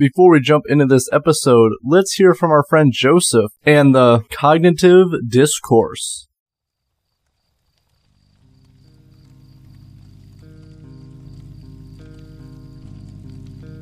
[0.00, 5.08] Before we jump into this episode, let's hear from our friend Joseph and the cognitive
[5.28, 6.26] discourse.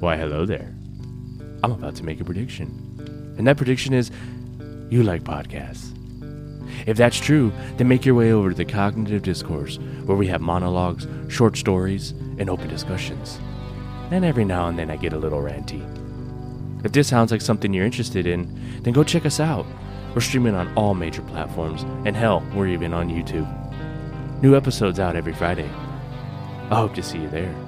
[0.00, 0.74] Why, hello there.
[1.62, 2.66] I'm about to make a prediction.
[3.38, 4.10] And that prediction is
[4.90, 5.94] you like podcasts.
[6.88, 10.40] If that's true, then make your way over to the Cognitive Discourse, where we have
[10.40, 13.38] monologues, short stories, and open discussions.
[14.10, 15.97] And every now and then I get a little ranty.
[16.88, 18.48] If this sounds like something you're interested in,
[18.80, 19.66] then go check us out.
[20.14, 23.46] We're streaming on all major platforms, and hell, we're even on YouTube.
[24.42, 25.68] New episodes out every Friday.
[26.70, 27.67] I hope to see you there.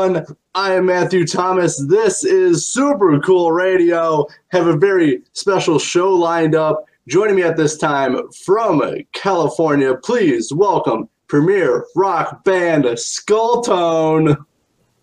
[0.00, 0.36] Everyone.
[0.54, 1.78] I am Matthew Thomas.
[1.86, 4.26] This is Super Cool Radio.
[4.48, 6.86] Have a very special show lined up.
[7.06, 14.42] Joining me at this time from California, please welcome premier rock band Scultone.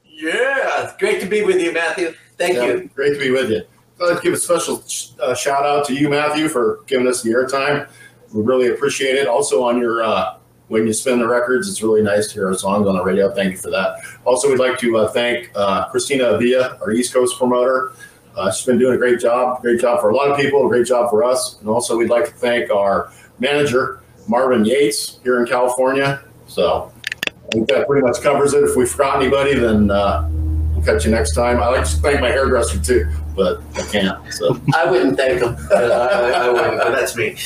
[0.03, 2.15] Yeah, it's great to be with you, Matthew.
[2.39, 2.89] Thank Yeah, you.
[2.95, 3.61] Great to be with you.
[4.01, 4.83] I'd like to give a special
[5.21, 7.87] uh, shout out to you, Matthew, for giving us the airtime.
[8.33, 9.27] We really appreciate it.
[9.27, 10.36] Also, on your uh,
[10.67, 13.33] when you spin the records, it's really nice to hear our songs on the radio.
[13.33, 13.99] Thank you for that.
[14.25, 17.93] Also, we'd like to uh, thank uh, Christina Avila, our East Coast promoter.
[18.35, 19.61] Uh, she's been doing a great job.
[19.61, 20.67] Great job for a lot of people.
[20.67, 21.59] Great job for us.
[21.59, 26.21] And also, we'd like to thank our manager, Marvin Yates, here in California.
[26.47, 26.91] So,
[27.25, 28.63] I think that pretty much covers it.
[28.63, 30.29] If we forgot anybody, then uh,
[30.73, 31.61] we'll catch you next time.
[31.61, 34.33] I'd like to thank my hairdresser too, but I can't.
[34.33, 34.59] So.
[34.73, 35.55] I wouldn't thank him.
[35.71, 37.37] I, I, I wouldn't, but that's me.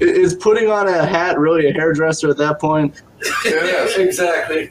[0.00, 3.00] Is putting on a hat really a hairdresser at that point?
[3.96, 4.70] exactly.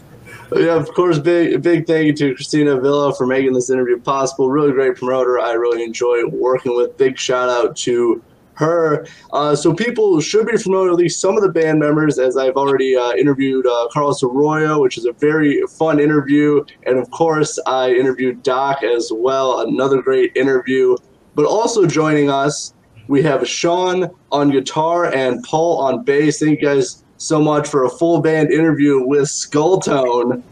[0.52, 4.50] Yeah, of course, big big thank you to Christina Avila for making this interview possible.
[4.50, 5.38] Really great promoter.
[5.38, 6.96] I really enjoy working with.
[6.96, 8.20] Big shout out to
[8.60, 9.06] her.
[9.32, 12.36] Uh, so people should be familiar with at least some of the band members, as
[12.36, 17.10] I've already uh, interviewed uh, Carlos Arroyo, which is a very fun interview, and of
[17.10, 19.60] course I interviewed Doc as well.
[19.66, 20.96] Another great interview.
[21.34, 22.74] But also joining us,
[23.08, 26.38] we have Shawn on guitar and Paul on bass.
[26.38, 30.42] Thank you guys so much for a full band interview with Scultone.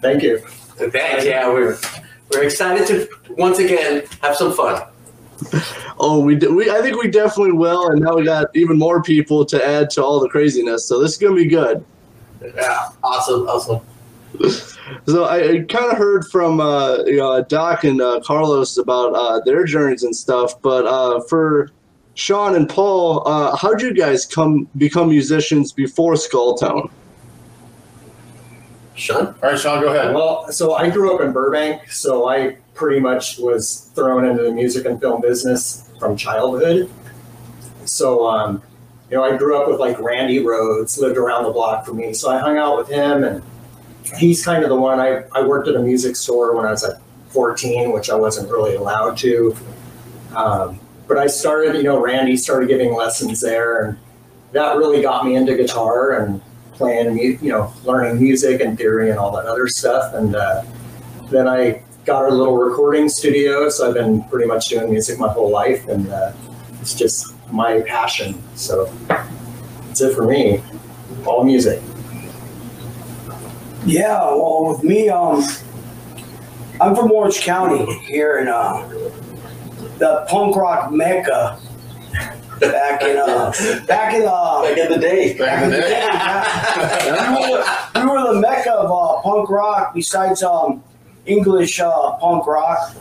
[0.00, 0.38] Thank you.
[0.38, 1.24] Thanks.
[1.24, 1.78] Yeah, we're
[2.30, 4.82] we're excited to once again have some fun.
[6.00, 9.02] Oh, we, d- we I think we definitely will, and now we got even more
[9.02, 10.84] people to add to all the craziness.
[10.84, 11.84] So this is gonna be good.
[12.40, 13.80] Yeah, awesome, awesome.
[15.06, 19.14] So I, I kind of heard from uh, you know, Doc and uh, Carlos about
[19.14, 21.70] uh, their journeys and stuff, but uh, for
[22.14, 26.90] Shawn and Paul, uh, how did you guys come become musicians before Scultone?
[28.94, 29.26] Shawn.
[29.26, 30.14] All right, Shawn, go ahead.
[30.14, 34.52] Well, so I grew up in Burbank, so I pretty much was thrown into the
[34.52, 36.88] music and film business from childhood.
[37.84, 38.62] So, um,
[39.10, 42.14] you know, I grew up with like Randy Rhoads, lived around the block from me.
[42.14, 43.42] So I hung out with him, and
[44.16, 45.00] he's kind of the one.
[45.00, 46.96] I, I worked at a music store when I was like
[47.30, 49.56] 14, which I wasn't really allowed to.
[50.36, 50.78] Um,
[51.08, 53.98] but I started, you know, Randy started giving lessons there, and
[54.52, 56.40] that really got me into guitar and
[56.74, 60.14] playing, you know, learning music and theory and all that other stuff.
[60.14, 60.62] And uh,
[61.30, 65.28] then I got our little recording studio, so I've been pretty much doing music my
[65.28, 66.32] whole life, and uh,
[66.80, 68.42] it's just my passion.
[68.54, 70.62] So that's it for me.
[71.26, 71.82] All music.
[73.84, 75.44] Yeah, well, with me, um,
[76.80, 78.88] I'm from Orange County here in uh,
[79.98, 81.60] the punk rock mecca.
[82.58, 83.52] Back in uh,
[83.86, 85.36] back in uh, Back in the day.
[85.36, 86.08] Back in the day.
[87.34, 87.64] we, were,
[88.02, 89.92] we were the mecca of uh, punk rock.
[89.94, 90.82] Besides um,
[91.28, 92.96] English uh, punk rock,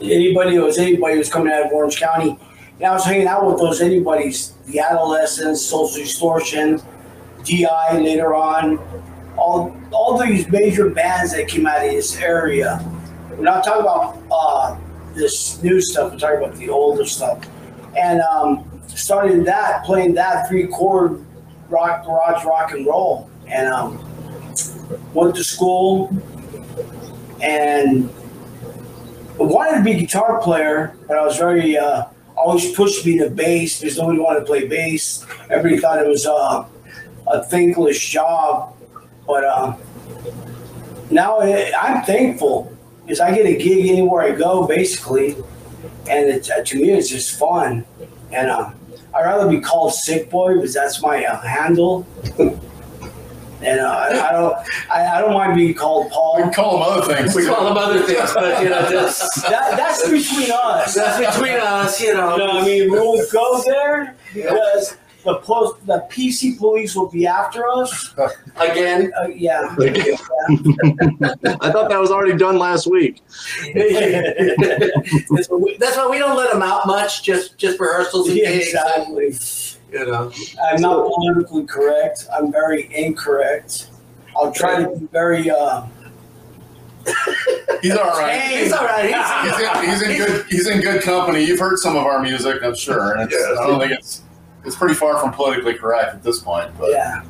[0.00, 2.38] anybody was anybody was coming out of Orange County,
[2.76, 6.80] and I was hanging out with those anybody's, the Adolescents, Social Distortion,
[7.44, 8.78] DI later on,
[9.36, 12.84] all all these major bands that came out of this area.
[13.30, 14.78] We're not talking about uh,
[15.14, 16.12] this new stuff.
[16.12, 17.46] We're talking about the older stuff.
[17.96, 21.24] And um, started that, playing that three chord
[21.68, 23.30] rock, garage rock and roll.
[23.46, 23.98] And um,
[25.14, 26.10] went to school,
[27.42, 28.08] and
[29.38, 32.04] I wanted to be a guitar player, but I was very uh,
[32.36, 35.26] always pushed me to bass because nobody wanted to play bass.
[35.50, 36.64] Everybody thought it was uh,
[37.26, 38.76] a thankless job,
[39.26, 39.76] but uh,
[41.10, 42.72] now I'm thankful
[43.02, 45.36] because I get a gig anywhere I go, basically,
[46.08, 47.84] and uh, to me it's just fun.
[48.30, 48.70] And uh,
[49.14, 52.06] I'd rather be called Sick Boy because that's my uh, handle.
[53.64, 54.56] and uh, I, I don't,
[54.90, 56.42] I, I don't mind being called Paul.
[56.44, 57.34] We call them other things.
[57.34, 60.94] We call them other things, but you know, just That, that's between us.
[60.94, 62.32] that's between us, you know.
[62.32, 66.96] You know, what I mean, we won't go there because the post, the PC police
[66.96, 68.12] will be after us.
[68.56, 69.74] Again, Uh, yeah.
[69.78, 69.96] Like,
[71.60, 73.22] I thought that was already done last week.
[73.74, 77.22] that's why we- that's why we don't let them out much.
[77.22, 78.66] Just just rehearsals and Yeah, gigs.
[78.68, 79.71] exactly.
[79.92, 80.32] You know.
[80.62, 82.26] I'm not politically correct.
[82.34, 83.90] I'm very incorrect.
[84.36, 85.50] I'll try to be very.
[85.50, 85.86] Uh,
[87.82, 88.38] He's all right.
[88.40, 88.62] Hey.
[88.64, 89.06] He's all right.
[89.06, 90.46] He's He's, in, he's in good.
[90.46, 91.44] He's in good company.
[91.44, 93.12] You've heard some of our music, I'm sure.
[93.12, 94.22] And it's, I don't think it's
[94.64, 96.70] it's pretty far from politically correct at this point.
[96.78, 97.24] But yeah.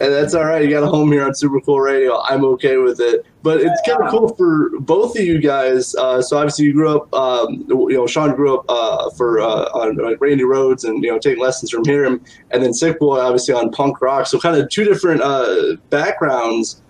[0.00, 0.64] And that's all right.
[0.64, 2.20] You got a home here on Super Cool Radio.
[2.22, 3.24] I'm okay with it.
[3.42, 5.94] But it's kind of cool for both of you guys.
[5.94, 9.64] Uh, so obviously you grew up, um, you know, Shawn grew up uh, for uh,
[9.74, 13.18] on like Randy Rhoads and you know taking lessons from him, and then Sick Boy
[13.18, 14.26] obviously on punk rock.
[14.26, 16.82] So kind of two different uh, backgrounds,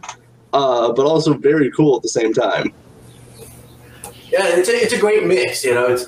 [0.53, 2.73] uh, but also very cool at the same time.
[4.33, 5.63] Yeah, it's a, it's a great mix.
[5.63, 6.05] You know, it's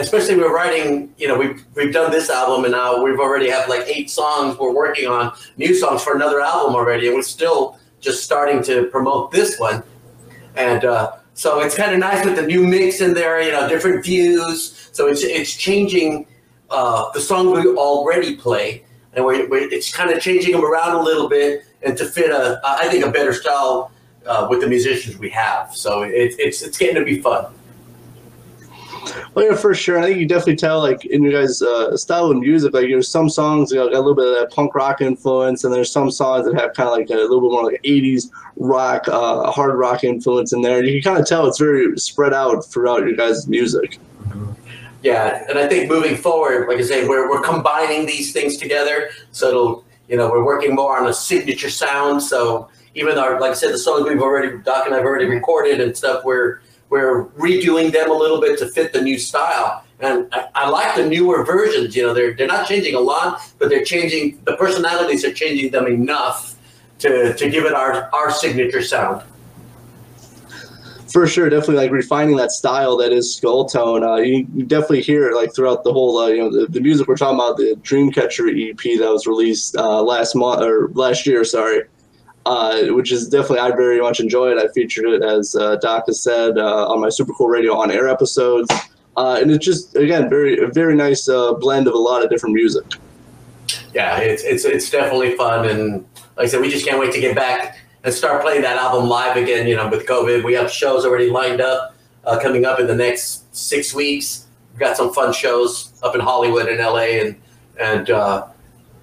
[0.00, 1.12] especially we're writing.
[1.18, 4.56] You know, we've we've done this album, and now we've already have like eight songs.
[4.56, 8.84] We're working on new songs for another album already, and we're still just starting to
[8.86, 9.82] promote this one.
[10.54, 13.42] And uh, so it's kind of nice with the new mix in there.
[13.42, 14.90] You know, different views.
[14.92, 16.28] So it's it's changing
[16.70, 18.84] uh, the songs we already play,
[19.14, 22.60] and we're it's kind of changing them around a little bit and to fit a
[22.64, 23.90] I think a better style
[24.28, 25.74] uh, with the musicians we have.
[25.74, 27.46] So it, it's it's getting to be fun.
[29.34, 29.98] Well, yeah, for sure.
[29.98, 33.08] I think you definitely tell, like, in your guys' uh, style of music, like, there's
[33.08, 36.10] some songs that got a little bit of that punk rock influence, and there's some
[36.10, 39.74] songs that have kind of like a little bit more like 80s rock, uh, hard
[39.74, 40.82] rock influence in there.
[40.84, 43.98] You can kind of tell it's very spread out throughout your guys' music.
[45.02, 49.10] Yeah, and I think moving forward, like I say, we're we're combining these things together.
[49.30, 52.20] So it'll you know we're working more on a signature sound.
[52.20, 52.68] So
[52.98, 55.96] even our like I said, the songs we've already Doc and I've already recorded and
[55.96, 56.60] stuff, we're
[56.90, 59.84] we're redoing them a little bit to fit the new style.
[60.00, 61.94] And I, I like the newer versions.
[61.96, 65.70] You know, they're they're not changing a lot, but they're changing the personalities are changing
[65.70, 66.56] them enough
[67.00, 69.22] to to give it our our signature sound.
[71.10, 74.06] For sure, definitely like refining that style that is Scultone.
[74.06, 76.80] Uh, you, you definitely hear it like throughout the whole, uh, you know, the, the
[76.80, 80.88] music we're talking about, the Dream Catcher EP that was released uh, last month or
[80.88, 81.84] last year, sorry.
[82.48, 84.56] Uh, which is definitely I very much enjoyed.
[84.56, 87.76] It I featured it as uh, Doc has said uh, on my Super Cool Radio
[87.76, 88.70] on air episodes,
[89.18, 92.30] uh, and it's just again very a very nice uh, blend of a lot of
[92.30, 92.84] different music.
[93.92, 96.06] yeah, it's it's it's definitely fun, and
[96.38, 99.10] like I said, we just can't wait to get back and start playing that album
[99.10, 99.68] live again.
[99.68, 101.94] You know, with COVID, we have shows already lined up
[102.40, 104.46] coming up in the next six weeks.
[104.72, 107.36] We've got some fun shows up in Hollywood and LA, and
[107.78, 108.08] and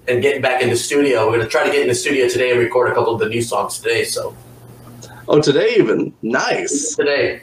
[0.08, 1.26] and getting back in the studio.
[1.28, 3.28] We're gonna try to get in the studio today and record a couple of the
[3.28, 4.04] new songs today.
[4.04, 4.34] So
[5.28, 6.94] Oh, today even nice.
[6.94, 7.42] today,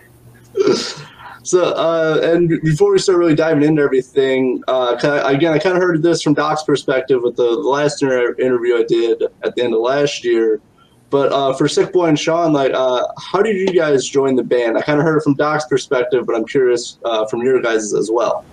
[1.45, 5.75] So, uh, and before we start really diving into everything, uh, kinda, again, I kind
[5.75, 9.53] of heard this from Doc's perspective with the, the last inter- interview I did at
[9.55, 10.61] the end of last year.
[11.09, 14.43] But uh, for Sick Boy and Shawn, like, uh, how did you guys join the
[14.43, 14.77] band?
[14.77, 17.93] I kind of heard it from Doc's perspective, but I'm curious uh, from your guys'
[17.93, 18.45] as well.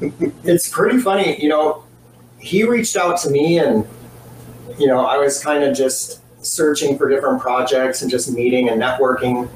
[0.00, 1.84] it's pretty funny, you know.
[2.40, 3.86] He reached out to me, and
[4.78, 8.80] you know, I was kind of just searching for different projects and just meeting and
[8.80, 9.48] networking.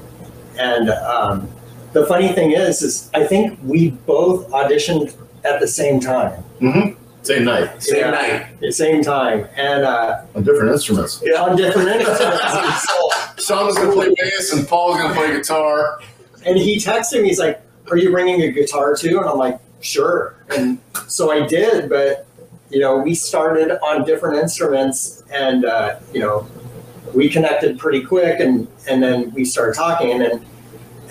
[0.59, 1.49] And um,
[1.93, 7.01] the funny thing is, is I think we both auditioned at the same time, mm-hmm.
[7.23, 8.11] same night same Yeah.
[8.11, 8.59] night.
[8.59, 11.21] the same time, and uh, on different instruments.
[11.25, 12.83] yeah on different instruments.
[12.83, 13.09] So-
[13.55, 15.99] Shawn was gonna play bass and Paul was gonna play guitar.
[16.45, 17.61] and he texted me, he's like,
[17.91, 22.25] "Are you bringing a guitar too?" And I'm like, "Sure." And so I did, but
[22.73, 26.47] you know, we started on different instruments, and uh, you know,
[27.13, 30.43] we connected pretty quick, and and then we started talking, and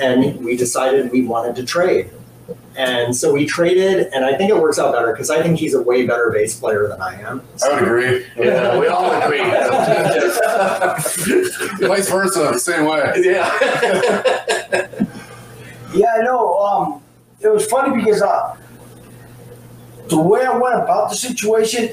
[0.01, 2.11] and we decided we wanted to trade.
[2.75, 5.75] And so we traded, and I think it works out better because I think he's
[5.75, 7.43] a way better bass player than I am.
[7.63, 8.27] I would agree.
[8.37, 9.41] Yeah, we all agree.
[11.87, 13.13] Vice versa, same way.
[13.19, 14.89] yeah.
[15.95, 17.03] Yeah, no, um,
[17.41, 18.57] it was funny because uh,
[20.09, 21.91] the way I went about the situation,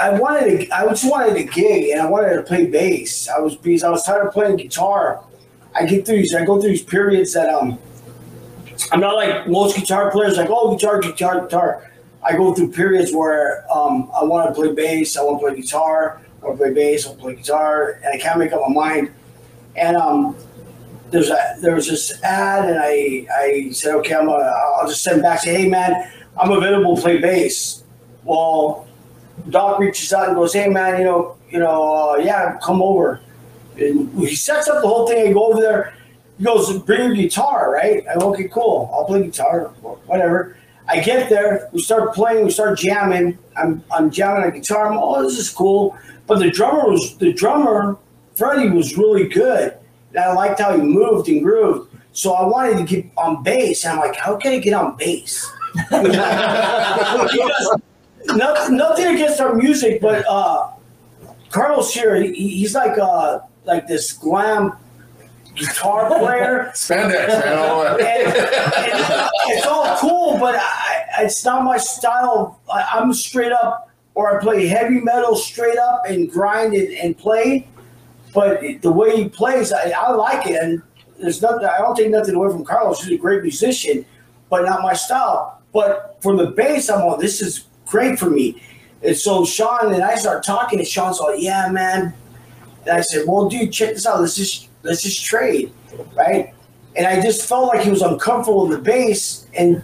[0.00, 3.28] I wanted to, I just wanted a gig and I wanted to play bass.
[3.28, 5.24] I was because I was tired of playing guitar.
[5.74, 7.78] I get through these, I go through these periods that um,
[8.92, 11.90] I'm not like most guitar players, like oh guitar, guitar, guitar.
[12.22, 15.60] I go through periods where um, I want to play bass, I want to play
[15.60, 18.52] guitar, I want to play bass, I want to play guitar, and I can't make
[18.52, 19.12] up my mind.
[19.76, 20.36] And um,
[21.10, 25.02] there's a there was this ad, and I I said okay, I'm gonna I'll just
[25.02, 27.82] send back say hey man, I'm available to play bass.
[28.24, 28.86] Well,
[29.50, 33.20] Doc reaches out and goes, "Hey man, you know, you know, uh, yeah, come over."
[33.78, 35.28] And he sets up the whole thing.
[35.28, 35.94] I go over there.
[36.38, 38.90] He goes, "Bring your guitar, right?" I go, "Okay, cool.
[38.92, 39.70] I'll play guitar,
[40.06, 40.56] whatever."
[40.88, 41.68] I get there.
[41.72, 42.46] We start playing.
[42.46, 43.38] We start jamming.
[43.56, 44.90] I'm I'm jamming on guitar.
[44.90, 45.96] I'm, oh, this is cool.
[46.26, 47.96] But the drummer was the drummer.
[48.36, 49.74] Freddie was really good,
[50.10, 51.90] and I liked how he moved and grooved.
[52.12, 53.84] So I wanted to get on bass.
[53.84, 55.50] And I'm like, how can I get on bass?
[55.90, 57.80] Because
[58.26, 60.70] nothing, nothing against our music, but uh,
[61.50, 64.72] Carlos here, he, he's like uh, like this glam
[65.54, 66.70] guitar player.
[66.74, 68.00] Spandex, man.
[68.00, 72.60] And, and it's all cool, but I, it's not my style.
[72.72, 77.16] I, I'm straight up, or I play heavy metal straight up and grind and, and
[77.16, 77.66] play.
[78.34, 80.82] But the way he plays, I, I like it, and
[81.18, 81.64] there's nothing.
[81.66, 83.02] I don't take nothing away from Carlos.
[83.02, 84.04] He's a great musician,
[84.50, 85.57] but not my style.
[85.72, 87.20] But for the bass, I'm on.
[87.20, 88.62] This is great for me.
[89.02, 92.14] And so Shawn and I start talking, and Shawn's like, "Yeah, man."
[92.86, 94.20] And I said, "Well, dude, check this out.
[94.20, 95.72] Let's just let's just trade,
[96.14, 96.52] right?"
[96.96, 99.82] And I just felt like he was uncomfortable with the bass, and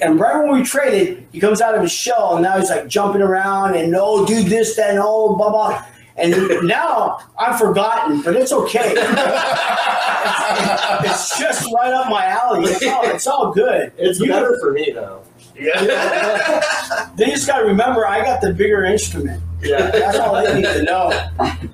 [0.00, 2.86] and right when we traded, he comes out of his shell, and now he's like
[2.86, 5.84] jumping around and oh, no, do this, that, and oh, blah blah.
[6.18, 8.94] And now I'm forgotten, but it's okay.
[8.96, 8.98] it's,
[11.12, 12.70] it's just right up my alley.
[12.70, 13.92] It's all, it's all good.
[13.98, 15.22] It's You- better for me though.
[17.16, 19.42] They just got to remember, I got the bigger instrument.
[19.62, 19.90] Yeah.
[19.90, 21.10] That's all they need to know.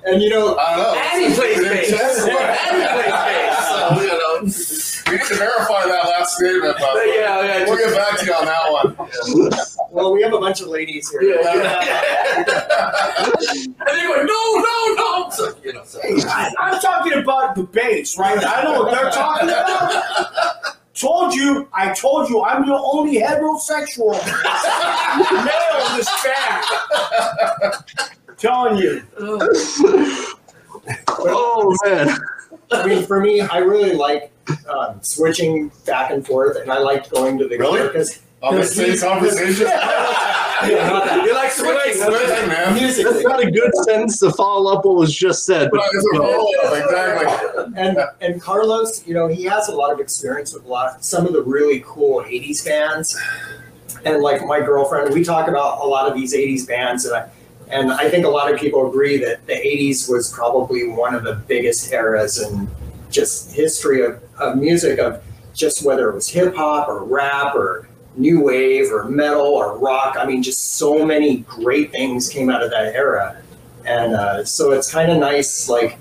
[0.05, 0.95] And you know, I don't know.
[1.01, 1.91] And he plays bass.
[2.23, 2.31] And
[2.77, 3.67] he plays bass.
[3.67, 4.39] So, you know.
[5.11, 7.65] We need to verify that last statement, but Yeah, yeah.
[7.65, 8.95] we'll get back to you on that one.
[9.93, 11.21] Well, we have a bunch of ladies here.
[11.21, 12.41] Yeah, yeah.
[13.53, 15.29] and they're going, no, no, no.
[15.29, 15.99] So, you know, so.
[16.03, 18.43] I, I'm talking about the bass, right?
[18.43, 20.77] I know what they're talking about.
[20.95, 24.13] Told you, I told you, I'm the only heterosexual
[25.45, 26.65] male in this band.
[28.37, 29.03] Telling you.
[31.07, 32.17] Oh man.
[32.71, 34.31] I mean, for me, I really like
[34.67, 37.87] um, switching back and forth, and I like going to the Really?
[37.87, 39.67] because On the same conversation.
[40.67, 42.01] You're like switching.
[42.01, 42.73] Switching, man.
[42.73, 43.13] musically.
[43.13, 45.69] That's not a good sentence to follow up what was just said.
[45.71, 47.73] But it's a exactly.
[47.77, 51.03] and and Carlos, you know, he has a lot of experience with a lot of,
[51.03, 53.17] some of the really cool '80s bands.
[54.05, 57.29] And like my girlfriend, we talk about a lot of these '80s bands, and I
[57.69, 61.23] and I think a lot of people agree that the '80s was probably one of
[61.23, 62.69] the biggest eras in
[63.09, 65.23] just history of, of music of
[65.53, 70.15] just whether it was hip hop or rap or new wave or metal or rock.
[70.19, 73.37] I mean, just so many great things came out of that era,
[73.85, 75.97] and uh, so it's kind of nice, like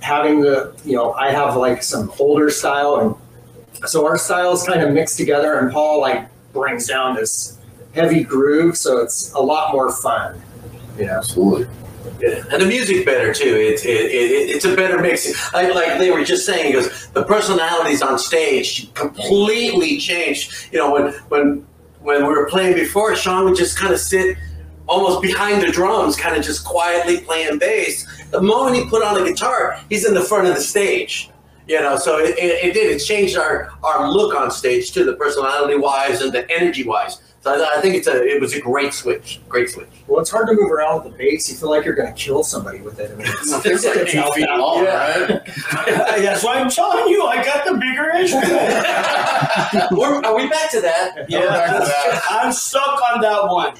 [0.00, 4.82] having the you know I have like some older style and so our styles kind
[4.82, 7.58] of mix together and Paul like brings down this
[7.94, 10.40] heavy groove so it's a lot more fun
[10.98, 11.66] Yeah, Absolutely.
[12.20, 12.44] Yeah.
[12.50, 13.56] And the music better too.
[13.56, 15.52] It's it, it, it's a better mix.
[15.52, 20.68] Like, like they were just saying, because the personalities on stage completely changed.
[20.72, 21.66] You know, when when
[22.00, 24.36] when we were playing before, Shawn would just kind of sit
[24.86, 28.06] almost behind the drums, kind of just quietly playing bass.
[28.30, 31.30] The moment he put on a guitar, he's in the front of the stage.
[31.68, 32.90] You know, so it, it, it did.
[32.90, 37.20] It changed our our look on stage too, the personality wise and the energy wise.
[37.42, 39.40] So I, I think it's a it was a great switch.
[39.48, 39.88] Great switch.
[40.06, 42.18] well it's hard to move around with the bass you feel like you're going to
[42.20, 44.84] kill somebody with it I mean, it's, It's like it's eight out feet that- long,
[44.84, 45.20] Yeah.
[45.26, 45.40] right?
[46.22, 48.50] That's why I'm telling you, I got the bigger instrument.
[49.98, 51.26] We're, are we back to that?
[51.30, 52.22] Yeah, to that.
[52.30, 53.74] I'm stuck on that one.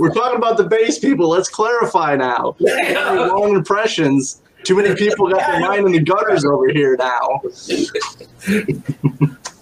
[0.00, 1.28] We're talking about the bass people.
[1.28, 2.56] Let's clarify now.
[2.60, 4.42] Wrong impressions.
[4.64, 7.40] Too many people got their mind in the gutters over here now.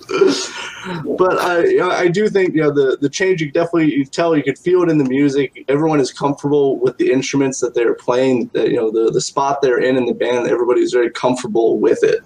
[1.18, 3.40] but I, I do think you know the the change.
[3.40, 5.64] You definitely you tell you could feel it in the music.
[5.68, 8.48] Everyone is comfortable with the instruments that they're playing.
[8.52, 10.48] that, You know the the spot they're in in the band.
[10.48, 12.20] Everybody's very comfortable with it.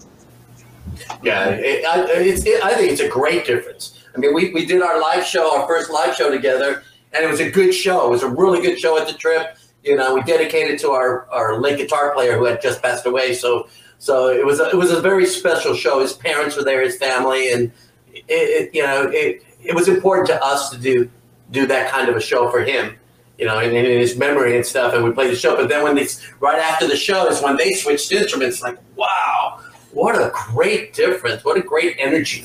[1.23, 3.99] Yeah, it, I, it's, it, I think it's a great difference.
[4.15, 6.83] I mean, we, we did our live show, our first live show together,
[7.13, 8.07] and it was a good show.
[8.07, 9.57] It was a really good show at the trip.
[9.83, 13.35] You know, we dedicated to our, our late guitar player who had just passed away.
[13.35, 13.69] So
[14.01, 16.01] so it was a, it was a very special show.
[16.01, 17.71] His parents were there, his family, and
[18.13, 21.09] it, it you know it it was important to us to do
[21.51, 22.97] do that kind of a show for him.
[23.39, 25.55] you know, in, in his memory and stuff, and we played the show.
[25.57, 26.07] But then when they
[26.41, 28.63] right after the show is when they switched instruments.
[28.63, 29.61] Like, wow,
[29.93, 31.45] what a great difference!
[31.45, 32.45] What a great energy.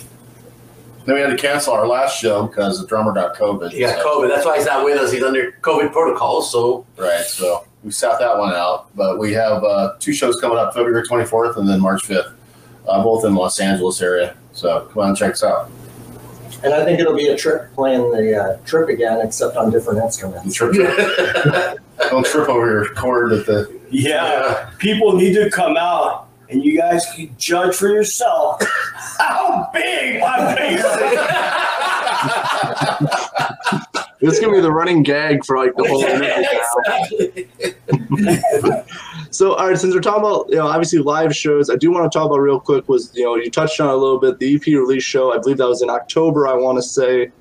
[1.05, 3.71] Then we had to cancel our last show because the drummer got COVID.
[3.71, 4.29] He got so- COVID.
[4.29, 5.11] That's why he's not with us.
[5.11, 6.51] He's under COVID protocols.
[6.51, 7.23] So Right.
[7.25, 8.95] So we sat that one out.
[8.95, 12.33] But we have uh, two shows coming up February 24th and then March 5th,
[12.87, 14.35] uh, both in Los Angeles area.
[14.53, 15.69] So come on and check us out.
[16.63, 19.99] And I think it'll be a trip playing the uh, trip again, except on different
[19.99, 20.57] instruments.
[20.57, 21.77] Don't trip,
[22.09, 23.79] don't trip over your cord at the.
[23.91, 28.61] Yeah, people need to come out, and you guys can judge for yourself
[29.17, 30.95] how big my face is.
[34.25, 36.33] This is gonna be the running gag for like the whole interview
[38.63, 38.83] now.
[39.31, 42.09] So, all right, since we're talking about you know obviously live shows, I do want
[42.09, 44.55] to talk about real quick was you know you touched on a little bit the
[44.55, 45.33] EP release show.
[45.33, 46.47] I believe that was in October.
[46.47, 47.31] I want to say.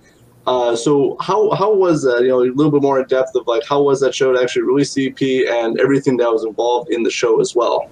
[0.46, 2.22] Uh, so how how was that?
[2.22, 4.42] You know, a little bit more in depth of like how was that show to
[4.42, 7.88] actually release the EP and everything that was involved in the show as well.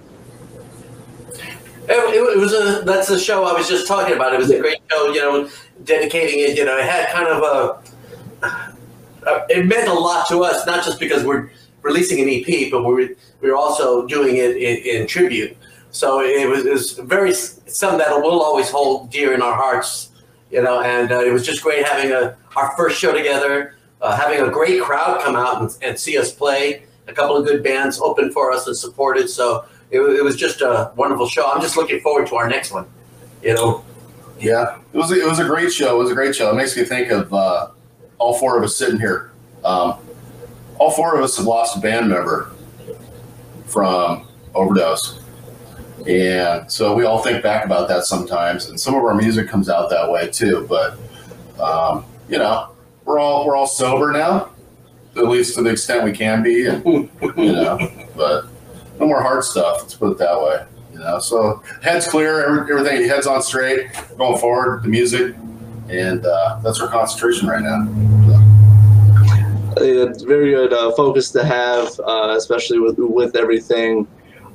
[1.85, 4.33] It, it, it was a that's the show I was just talking about.
[4.33, 5.49] It was a great show, you know,
[5.83, 6.57] dedicating it.
[6.57, 8.45] You know, it had kind of a.
[9.25, 11.49] Uh, it meant a lot to us, not just because we're
[11.81, 15.57] releasing an EP, but we're we're also doing it in, in tribute.
[15.91, 20.09] So it was, it was very something that we'll always hold dear in our hearts,
[20.49, 20.81] you know.
[20.81, 24.49] And uh, it was just great having a our first show together, uh, having a
[24.49, 26.85] great crowd come out and, and see us play.
[27.07, 29.29] A couple of good bands open for us and supported.
[29.29, 31.49] So it, it was just a wonderful show.
[31.49, 32.85] I'm just looking forward to our next one.
[33.43, 33.85] You know,
[34.39, 35.95] Yeah, it was it was a great show.
[35.95, 36.49] It was a great show.
[36.49, 37.69] It makes me think of uh,
[38.17, 39.31] all four of us sitting here.
[39.63, 39.99] Um,
[40.79, 42.51] all four of us have lost a band member
[43.67, 45.19] from overdose,
[46.07, 48.65] and so we all think back about that sometimes.
[48.65, 50.65] And some of our music comes out that way too.
[50.67, 50.97] But
[51.61, 52.69] um, you know,
[53.05, 54.49] we're all we're all sober now,
[55.15, 57.77] at least to the extent we can be, and you know,
[58.15, 58.45] but
[58.99, 59.81] no more hard stuff.
[59.81, 60.65] Let's put it that way.
[60.93, 63.87] You know, so head's clear, every- everything, head's on straight,
[64.17, 65.35] going forward, the music,
[65.89, 67.87] and uh, that's our concentration right now.
[69.75, 74.07] I think that's very good uh, focus to have, uh, especially with with everything.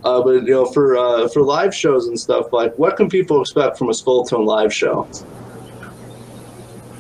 [0.05, 3.41] Uh, but you know, for uh, for live shows and stuff, like what can people
[3.41, 5.09] expect from a Scultone live show?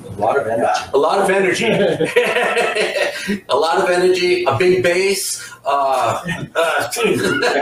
[0.04, 0.66] A lot of energy.
[0.92, 1.66] a lot of energy,
[3.48, 5.48] a lot of energy, a big bass.
[5.70, 6.90] Uh, uh,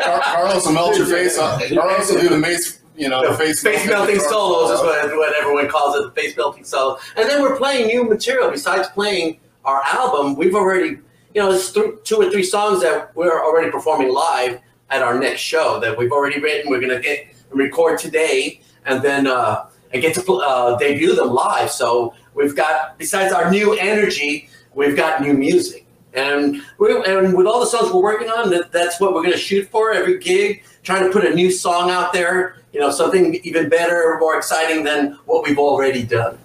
[0.05, 1.61] Car- Carlos will melt your face off.
[1.69, 5.35] Carlos will do the mace, you know, the face, face melting solos is what, what
[5.37, 6.99] everyone calls it, the face melting solo.
[7.17, 8.49] And then we're playing new material.
[8.51, 10.91] Besides playing our album, we've already,
[11.35, 15.19] you know, it's th- two or three songs that we're already performing live at our
[15.19, 16.71] next show that we've already written.
[16.71, 21.31] We're gonna get record today, and then uh, and get to pl- uh, debut them
[21.31, 21.71] live.
[21.73, 25.86] So we've got besides our new energy, we've got new music.
[26.17, 29.33] And we and with all the songs we're working on, that, that's what we're going
[29.33, 30.65] to shoot for every gig.
[30.83, 34.83] Trying to put a new song out there, you know, something even better, more exciting
[34.83, 36.39] than what we've already done.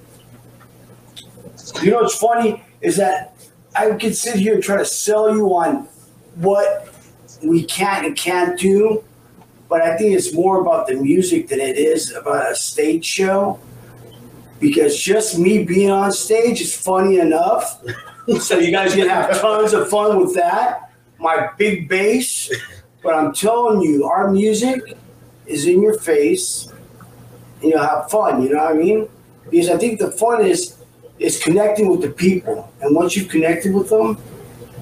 [1.82, 3.34] You know what's funny is that
[3.76, 5.88] I could sit here and try to sell you on
[6.36, 6.94] what
[7.42, 9.04] we can and can't do,
[9.70, 13.60] but I think it's more about the music than it is about a stage show.
[14.60, 17.82] Because just me being on stage is funny enough.
[18.40, 20.94] so you guys can have tons of fun with that.
[21.18, 22.52] My big bass.
[23.04, 24.98] But I'm telling you, our music
[25.46, 26.72] is in your face.
[27.62, 29.10] And you'll have fun, you know what I mean?
[29.50, 30.78] Because I think the fun is
[31.20, 32.72] is connecting with the people.
[32.82, 34.18] And once you've connected with them,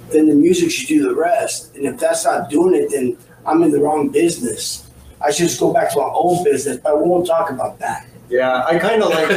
[0.10, 1.76] then the music should do the rest.
[1.76, 4.90] And if that's not doing it, then I'm in the wrong business.
[5.22, 8.08] I should just go back to my old business, but I won't talk about that.
[8.30, 9.28] Yeah, I kind of like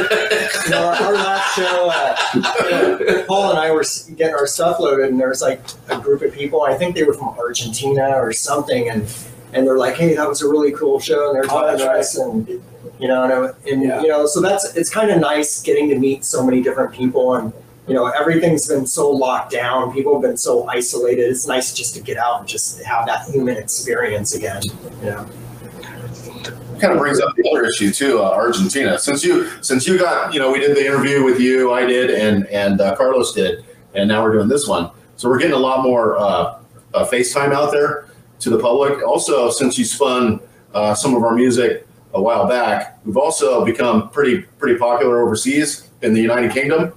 [0.65, 1.89] you know, our, our last show.
[1.91, 3.83] Uh, Paul and I were
[4.15, 6.61] getting our stuff loaded, and there was like a group of people.
[6.61, 9.11] I think they were from Argentina or something, and
[9.53, 11.91] and they're like, "Hey, that was a really cool show," and they're Oh, talking to
[11.91, 12.47] us, and
[12.99, 14.01] you know, and, I- and Yeah.
[14.01, 17.33] you know, so that's it's kind of nice getting to meet so many different people,
[17.35, 17.51] and
[17.87, 19.91] you know, everything's been so locked down.
[19.91, 21.23] People have been so isolated.
[21.31, 24.61] It's nice just to get out and just have that human experience again.
[25.01, 25.25] You know.
[26.79, 28.97] Kind of brings up the other issue too, uh, Argentina.
[28.97, 32.09] Since you since you got you know we did the interview with you, I did,
[32.11, 34.91] and and uh, Carlos did, and now we're doing this one.
[35.15, 36.59] So we're getting a lot more uh,
[36.93, 38.07] uh, FaceTime out there
[38.39, 39.05] to the public.
[39.05, 40.39] Also, since you spun
[40.73, 45.89] uh, some of our music a while back, we've also become pretty pretty popular overseas
[46.01, 46.93] in the United Kingdom.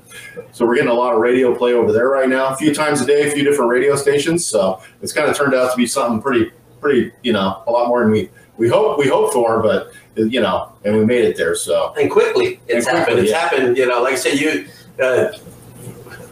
[0.52, 3.00] So we're getting a lot of radio play over there right now, a few times
[3.00, 4.46] a day, a few different radio stations.
[4.46, 7.88] So it's kind of turned out to be something pretty pretty you know a lot
[7.88, 11.36] more than we we hope we hope for, but you know, and we made it
[11.36, 11.54] there.
[11.54, 13.18] So and quickly it's And quickly, happened.
[13.20, 13.38] It's yeah.
[13.38, 13.76] happened.
[13.76, 14.66] You know, like I said, you.
[15.02, 15.28] Uh,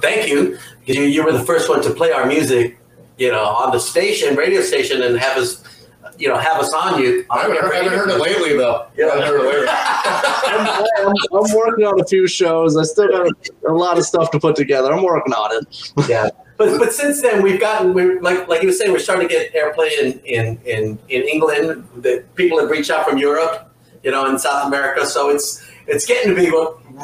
[0.00, 0.58] thank you.
[0.80, 2.78] because you, you were the first one to play our music,
[3.18, 5.62] you know, on the station, radio station, and have us,
[6.18, 7.24] you know, have us on you.
[7.30, 8.86] I haven't, heard, I haven't heard it lately though.
[8.96, 9.06] Yeah.
[9.06, 9.68] I haven't heard it lately.
[10.46, 12.76] I'm, I'm, I'm working on a few shows.
[12.76, 13.32] I still got a,
[13.68, 14.92] a lot of stuff to put together.
[14.92, 15.92] I'm working on it.
[16.08, 16.28] yeah.
[16.56, 19.34] But but since then we've gotten we're like like you were saying we're starting to
[19.34, 21.86] get airplay in in in, in England.
[21.96, 23.72] That people have reached out from Europe,
[24.04, 25.04] you know, in South America.
[25.04, 26.50] So it's it's getting to be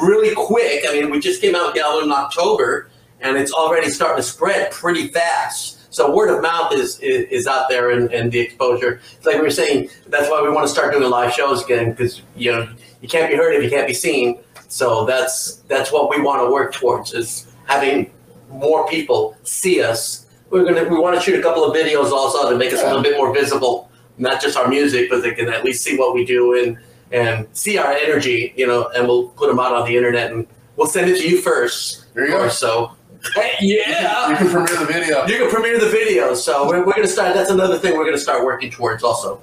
[0.01, 0.85] really quick.
[0.87, 4.17] I mean, we just came out with the album in October, and it's already starting
[4.17, 5.80] to spread pretty fast.
[5.91, 9.01] So word of mouth is is, is out there, and, and the exposure.
[9.17, 9.89] It's like we were saying.
[10.07, 12.67] That's why we want to start doing live shows again because you know
[13.01, 14.39] you can't be heard if you can't be seen.
[14.69, 18.09] So that's that's what we want to work towards is having
[18.49, 20.27] more people see us.
[20.49, 22.85] We're gonna we want to shoot a couple of videos also to make us a
[22.85, 26.13] little bit more visible, not just our music, but they can at least see what
[26.13, 26.77] we do and
[27.11, 28.89] and see our energy, you know.
[28.95, 32.13] And we'll put them out on the internet and we'll send it to you first.
[32.13, 32.47] There you go.
[32.47, 32.95] So.
[33.35, 34.29] Hey, yeah.
[34.29, 35.25] You can premiere the video.
[35.27, 37.33] You can premiere the video, so we're, we're gonna start.
[37.33, 39.41] That's another thing we're gonna start working towards, also.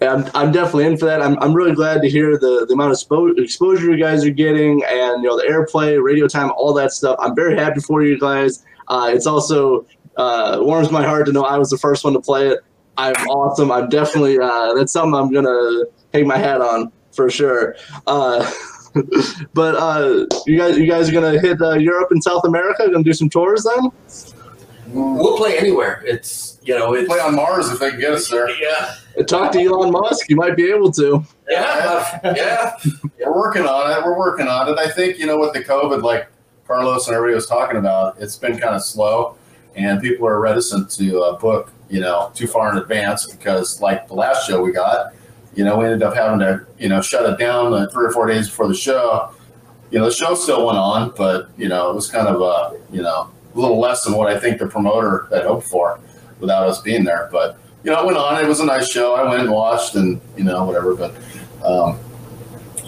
[0.00, 1.22] Yeah, I'm, I'm definitely in for that.
[1.22, 4.30] I'm, I'm really glad to hear the, the amount of spo- exposure you guys are
[4.30, 7.16] getting and you know the airplay, radio time, all that stuff.
[7.18, 8.64] I'm very happy for you guys.
[8.88, 9.86] Uh, it's also
[10.16, 12.60] uh, warms my heart to know I was the first one to play it.
[12.98, 13.70] I'm awesome.
[13.72, 17.76] I'm definitely uh, that's something I'm gonna hang my hat on for sure.
[18.06, 18.50] Uh,
[19.54, 22.88] but uh, you guys, you guys are gonna hit uh, Europe and South America.
[22.90, 23.90] Gonna do some tours then?
[24.88, 26.02] We'll play anywhere.
[26.06, 28.48] It's you know it's Play on Mars if they can get us there.
[28.60, 28.94] yeah
[29.26, 30.28] Talk to Elon Musk.
[30.28, 31.24] You might be able to.
[31.48, 32.76] yeah yeah.
[33.20, 34.04] We're working on it.
[34.04, 34.78] We're working on it.
[34.78, 36.28] I think you know with the COVID, like
[36.66, 39.36] Carlos and everybody was talking about, it's been kind of slow,
[39.74, 44.08] and people are reticent to uh, book you know too far in advance because like
[44.08, 45.12] the last show we got,
[45.56, 48.12] you know, we ended up having to you know shut it down uh, three or
[48.12, 49.32] four days before the show.
[49.90, 52.76] You know, the show still went on, but you know it was kind of uh,
[52.92, 55.98] you know a little less than what I think the promoter had hoped for
[56.38, 57.28] without us being there.
[57.32, 58.44] But you know, it went on.
[58.44, 59.14] It was a nice show.
[59.14, 60.94] I went and watched, and you know, whatever.
[60.94, 61.14] But
[61.64, 61.98] um,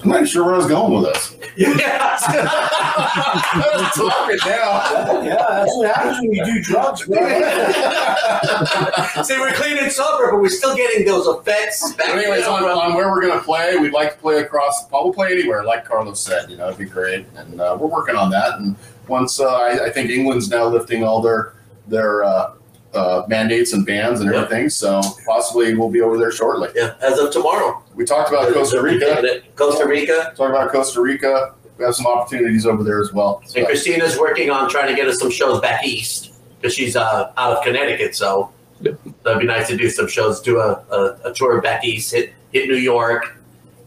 [0.02, 1.36] I'm not sure where I was going with this.
[1.56, 2.18] yeah.
[2.20, 5.22] I'm talking now.
[5.22, 7.16] Yeah, that's what happens when you do drugs, bro.
[9.24, 11.92] See, we're clean and sober, but we're still getting those effects.
[11.94, 14.88] Back But anyways, on, on where we're going to play, we'd like to play across.
[14.90, 16.50] We'll play anywhere, like Carlos said.
[16.50, 18.58] You know, it'd be great, and uh, we're working on that.
[18.58, 18.76] And
[19.08, 21.54] once uh, I, I think England's now lifting all their
[21.88, 22.54] their uh,
[22.98, 24.42] uh, mandates and bans and Yep.
[24.44, 26.68] everything, so possibly we'll be over there shortly.
[26.74, 27.82] yeah, as of tomorrow.
[27.94, 29.40] We talked about Costa Rica.
[29.56, 30.32] Costa Rica.
[30.36, 31.54] Talked about Costa Rica.
[31.78, 33.40] We have some opportunities over there as well.
[33.46, 36.96] So, And Christina's working on trying to get us some shows back east because she's
[36.96, 38.16] uh, out of Connecticut.
[38.16, 42.12] So that'd be nice to do some shows, do a, a, a tour back east,
[42.12, 43.36] hit hit New York,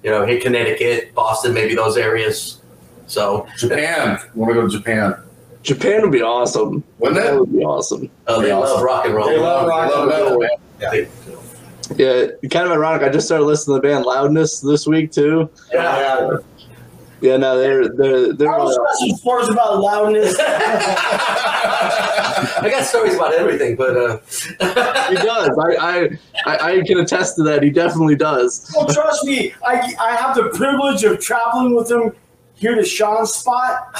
[0.04, 2.62] you know, hit Connecticut, Boston, maybe those areas.
[3.08, 4.19] So Japan.
[4.36, 5.15] We want to go to Japan.
[5.63, 6.84] Japan would be awesome.
[7.00, 7.39] Wouldn't That it?
[7.39, 8.10] would be awesome.
[8.28, 9.28] uh, they Pretty love rock and roll.
[9.30, 10.39] They love rock and roll.
[10.39, 10.50] man.
[10.80, 11.08] They-
[11.97, 13.04] Yeah, kind of ironic.
[13.04, 15.50] I just started listening to the band Loudness this week too.
[15.74, 16.00] yeah.
[16.00, 16.38] Yeah.
[17.24, 18.52] Yeah, no, they're they're they're.
[18.52, 20.36] I was really listening stories about loudness.
[21.43, 24.17] I got stories about everything, but uh,
[25.10, 25.50] he does.
[25.58, 26.10] I, I
[26.47, 27.62] I I can attest to that.
[27.62, 28.71] He definitely does.
[28.76, 32.12] Well, trust me, I, I have the privilege of traveling with him
[32.62, 33.97] here to Shawn's spot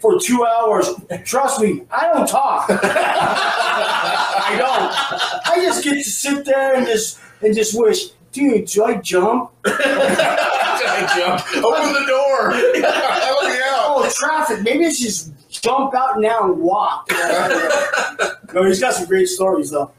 [0.00, 0.88] for two hours.
[1.24, 2.66] Trust me, I don't talk.
[2.70, 5.52] I don't.
[5.52, 9.50] I just get to sit there and just and just wish, dude, do I jump?
[9.66, 11.48] I jumped.
[11.56, 12.52] Open the door.
[12.52, 13.86] Help me out.
[13.88, 14.62] Oh, traffic.
[14.62, 17.10] Maybe I should just jump out now and walk.
[18.54, 19.90] no, he's got some great stories though.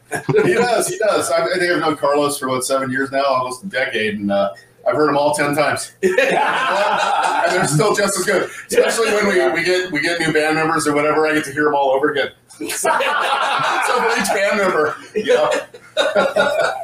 [0.45, 0.87] He does.
[0.87, 1.29] He does.
[1.29, 4.31] I, I think I've known Carlos for what seven years now, almost a decade, and
[4.31, 4.53] uh,
[4.87, 8.49] I've heard them all ten times, and they're still just as good.
[8.67, 11.51] Especially when we, we get we get new band members or whatever, I get to
[11.51, 12.31] hear them all over again.
[12.49, 15.67] so for each band member, you know, it,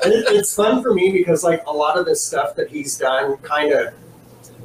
[0.04, 3.72] it's fun for me because like a lot of this stuff that he's done kind
[3.72, 3.94] of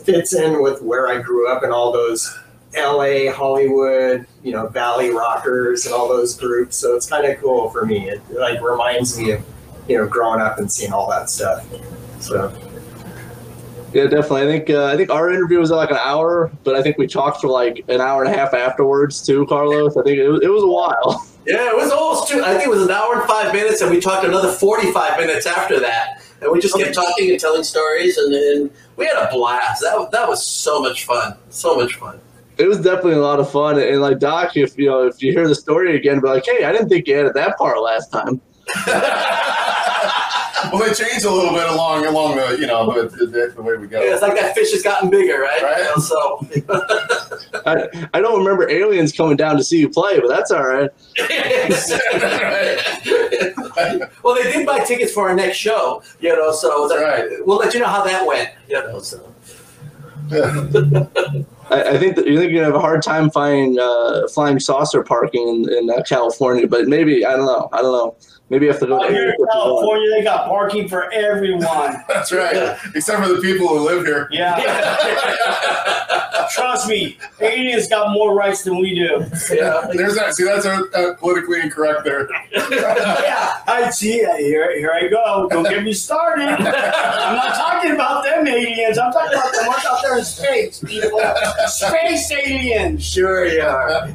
[0.02, 2.36] fits in with where I grew up and all those
[2.76, 6.76] LA, Hollywood, you know, Valley Rockers and all those groups.
[6.76, 8.10] So it's kind of cool for me.
[8.10, 9.44] It like reminds me of,
[9.88, 11.64] you know, growing up and seeing all that stuff.
[12.20, 12.52] So
[13.92, 14.42] Yeah, definitely.
[14.42, 17.06] I think uh, I think our interview was like an hour, but I think we
[17.06, 19.96] talked for like an hour and a half afterwards too, Carlos.
[19.96, 21.26] I think it was, it was a while.
[21.46, 22.44] yeah, it was almost two.
[22.44, 25.46] I think it was an hour and five minutes, and we talked another forty-five minutes
[25.46, 29.30] after that, and we just kept talking and telling stories, and then we had a
[29.32, 29.80] blast.
[29.80, 32.20] That that was so much fun, so much fun.
[32.58, 33.80] It was definitely a lot of fun.
[33.80, 36.64] And like Doc, if you know if you hear the story again, be like, hey,
[36.64, 38.42] I didn't think you added that part last time.
[40.72, 43.76] well, they change a little bit along along the you know the, the, the way
[43.76, 44.00] we go.
[44.02, 45.62] Yeah, it's like that fish has gotten bigger, right?
[45.62, 45.78] Right.
[45.78, 46.46] You know, so
[47.66, 50.90] I, I don't remember aliens coming down to see you play, but that's all right.
[54.22, 56.52] well, they did buy tickets for our next show, you know.
[56.52, 57.46] So That's that- right.
[57.46, 59.00] we'll let you know how that went, you know.
[59.00, 59.32] So
[61.70, 64.60] I, I think that you think you're gonna have a hard time finding uh, flying
[64.60, 67.68] saucer parking in, in uh, California, but maybe I don't know.
[67.72, 68.16] I don't know.
[68.50, 69.52] Maybe you have to go Out to here in airport to.
[69.52, 72.02] California, they got parking for everyone.
[72.08, 72.78] That's right.
[72.94, 74.26] Except for the people who live here.
[74.30, 74.56] Yeah,
[76.50, 79.24] trust me, aliens got more rights than we do.
[79.52, 80.34] yeah, There's that.
[80.34, 82.28] See, that's uh, uh, politically incorrect there.
[82.70, 84.12] Yeah, I see.
[84.18, 85.48] Here, here I go.
[85.50, 86.46] Don't get me started.
[86.48, 88.98] I'm not talking about them aliens.
[88.98, 91.20] I'm talking about the ones out there in space, people.
[91.66, 93.04] Space aliens.
[93.04, 94.08] sure you are.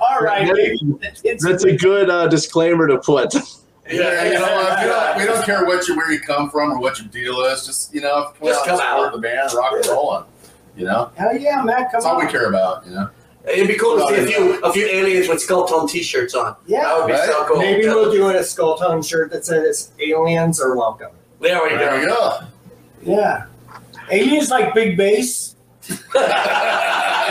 [0.00, 0.78] All right, baby.
[1.40, 3.34] That's a good uh, disclaimer to put.
[3.90, 6.70] Yeah, you know, what, we don't, we don't care what you where you come from
[6.72, 7.66] or what your deal is.
[7.66, 9.12] Just you know, Just come support out.
[9.12, 10.26] the band, rock and roll, and
[10.76, 11.76] you know, hell yeah, man.
[11.76, 12.86] Come that's all we care about.
[12.86, 13.10] You know,
[13.44, 16.54] It'd be cool to see a few a few aliens with Scultone T-shirts on.
[16.66, 16.82] Yeah.
[16.84, 17.58] that would be so cool.
[17.58, 22.06] Maybe we'll do a Scultone shirt that says "Aliens are welcome." There we there we
[22.06, 22.14] go.
[22.14, 22.46] go.
[23.02, 23.46] Yeah.
[24.12, 25.56] Aliens like big bass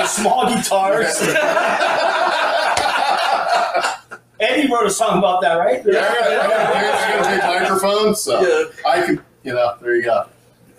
[0.08, 1.18] small guitars.
[4.42, 5.82] Eddie wrote a song about that, right?
[5.86, 9.06] Yeah, I got, I got, I got, I got a big microphone, so Yeah, I
[9.06, 10.26] can, you know, there you go.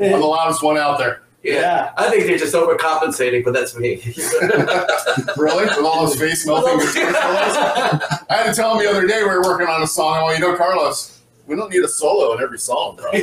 [0.00, 1.22] I'm the loudest one out there.
[1.44, 1.52] yeah.
[1.54, 1.92] Yeah.
[1.96, 4.02] I think they're just overcompensating, but that's me.
[5.36, 5.64] Really?
[5.64, 6.78] With all those face melting?
[6.96, 10.28] I had to tell him the other day we were working on a song.
[10.28, 11.21] I'm you know, Carlos,
[11.52, 13.12] we don't need a solo in every song, bro.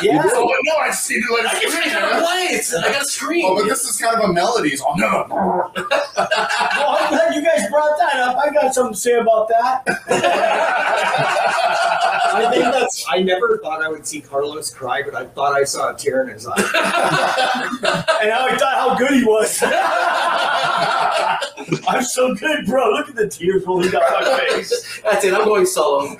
[0.00, 0.22] Yeah.
[0.26, 2.54] Oh, no, I just need to let I it scream, gotta man.
[2.54, 2.72] it.
[2.84, 3.44] I gotta scream.
[3.48, 4.76] Oh, but this is kind of a melody.
[4.80, 5.26] Oh, no.
[6.16, 8.36] Well, I'm glad you guys brought that up.
[8.36, 9.82] I got something to say about that.
[12.34, 13.04] I think that's.
[13.08, 16.22] I never thought I would see Carlos cry, but I thought I saw a tear
[16.22, 16.54] in his eye.
[18.22, 19.60] And how I thought how good he was.
[21.88, 22.90] I'm so good, bro.
[22.90, 25.00] Look at the tears rolling down my face.
[25.02, 25.34] That's it.
[25.34, 26.16] I'm going solo.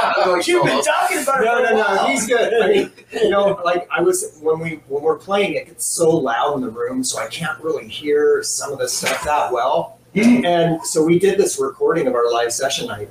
[0.16, 2.06] I'm going You've been talking about it No, for a no, no.
[2.06, 2.62] He's good.
[2.62, 6.10] I mean, you know, like I was when we when we're playing, it gets so
[6.10, 9.98] loud in the room, so I can't really hear some of the stuff that well.
[10.14, 10.44] Mm-hmm.
[10.44, 12.90] And so we did this recording of our live session.
[12.90, 13.06] I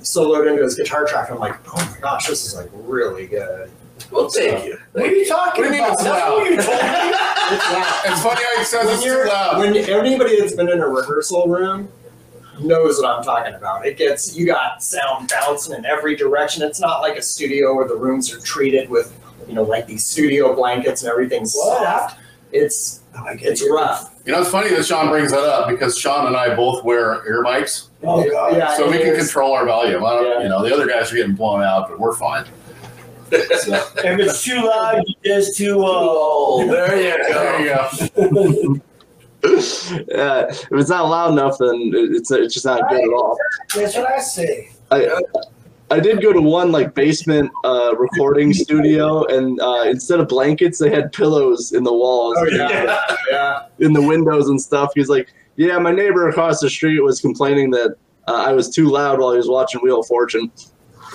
[0.00, 1.28] soloed into his guitar track.
[1.28, 3.70] And I'm like, oh my gosh, this is like really good.
[4.10, 4.78] Well, thank you.
[4.92, 5.92] What are you talking What do about?
[5.94, 6.38] it's That's loud?
[6.38, 7.14] what you told me.
[7.50, 8.02] It's loud.
[8.04, 9.58] It's funny how he says When it's you're too loud.
[9.58, 11.88] when anybody that's been in a rehearsal room
[12.60, 13.86] knows what I'm talking about.
[13.86, 16.62] It gets you got sound bouncing in every direction.
[16.62, 19.14] It's not like a studio where the rooms are treated with
[19.46, 21.78] you know like these studio blankets and everything's What?
[21.82, 22.18] soft.
[22.52, 23.00] It's
[23.40, 24.14] it's rough.
[24.24, 27.14] You know, it's funny that Shawn brings that up because Shawn and I both wear
[27.26, 28.56] ear mics, Oh, God.
[28.56, 29.18] Yeah, so we can is.
[29.26, 30.04] control our volume.
[30.04, 30.42] I don't, Yeah.
[30.44, 32.44] You know, the other guys are getting blown out, but we're fine.
[32.44, 33.36] So,
[33.96, 35.80] If it's too loud, you just too.
[35.82, 38.80] Uh, Oh, there you there you go.
[39.44, 43.38] yeah, if it's not loud enough, then it's it's just not good at all.
[43.74, 44.70] that's what I say.
[44.90, 45.08] I
[45.90, 50.78] I did go to one like basement uh, recording studio, and uh, instead of blankets,
[50.78, 53.66] they had pillows in the walls, Oh yeah, yeah.
[53.78, 54.90] in the windows and stuff.
[54.94, 57.96] He's like, "Yeah, my neighbor across the street was complaining that
[58.26, 60.50] uh, I was too loud while he was watching Wheel of Fortune."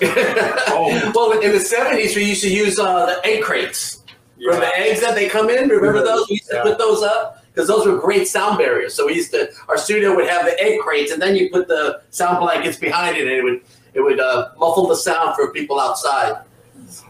[0.00, 4.02] Well, in the '70s, we used to use uh, the egg crates.
[4.38, 5.68] Remember the eggs that they come in?
[5.68, 6.26] Remember those?
[6.28, 6.62] We used to Yeah.
[6.64, 8.94] put those up because those were great sound barriers.
[8.94, 11.68] So we used to, our studio would have the egg crates, and then you put
[11.68, 13.60] the sound blankets behind it, and it would
[13.94, 16.42] it would uh, muffle the sound for people outside.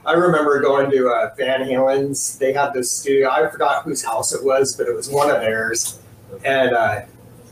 [0.04, 2.38] I remember going to uh, Van Halen's.
[2.38, 3.30] They had this studio.
[3.30, 6.00] I forgot whose house it was, but it was one of theirs,
[6.44, 7.00] and uh,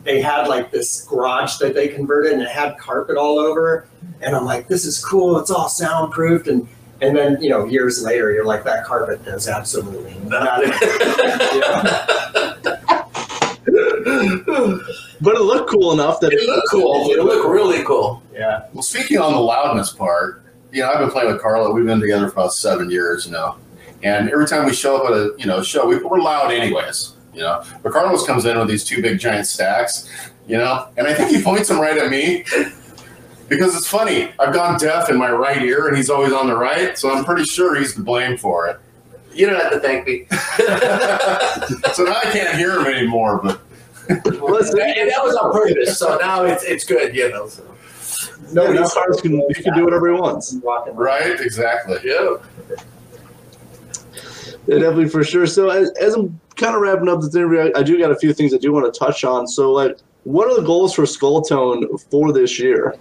[0.05, 3.89] they had like this garage that they converted, and it had carpet all over.
[4.21, 5.39] And I'm like, this is cool.
[5.39, 6.69] It's all soundproofed, and
[7.01, 10.73] and then you know years later, you're like, that carpet does absolutely nothing.
[11.53, 12.82] Yeah.
[14.05, 17.11] But it looked cool enough that It looked cool.
[17.11, 18.23] It looked really cool.
[18.33, 18.67] yeah.
[18.73, 21.73] Well, speaking on the loudness part, you know, I've been playing with Carla.
[21.73, 23.59] We've been together for about seven years now,
[24.03, 27.13] and every time we show up at a you know show, we, we're loud anyways.
[27.35, 30.09] You know, but Carlos comes in with these two big giant stacks,
[30.47, 32.45] you know, and I think he points them right at me
[33.49, 34.31] because it's funny.
[34.39, 37.25] I've gone deaf in my right ear, and he's always on the right, so I'm
[37.25, 38.79] pretty sure he's to blame for it.
[39.33, 40.27] You don't have to thank me.
[41.95, 43.41] So now I can't hear him anymore.
[43.43, 43.61] But
[44.09, 45.99] listen, and that was on purpose.
[45.99, 47.49] So now it's it's good, you know.
[47.49, 47.65] So.
[48.53, 50.55] No, yeah, these cars can he can do whatever he wants.
[50.63, 51.07] Rock and roll.
[51.07, 51.99] right, exactly.
[52.05, 52.37] Yeah.
[54.67, 55.47] Yeah, definitely for sure.
[55.47, 58.17] So as, as I'm kind of wrapping up this interview, I, I do got a
[58.17, 59.49] few things I do want to touch on.
[59.49, 62.95] So like, what are the goals for Scultone for this year?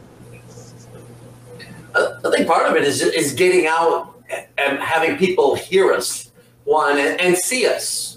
[1.93, 4.15] I I think part of it is is getting out
[4.57, 6.31] and having people hear us,
[6.63, 8.11] one, and, and see us.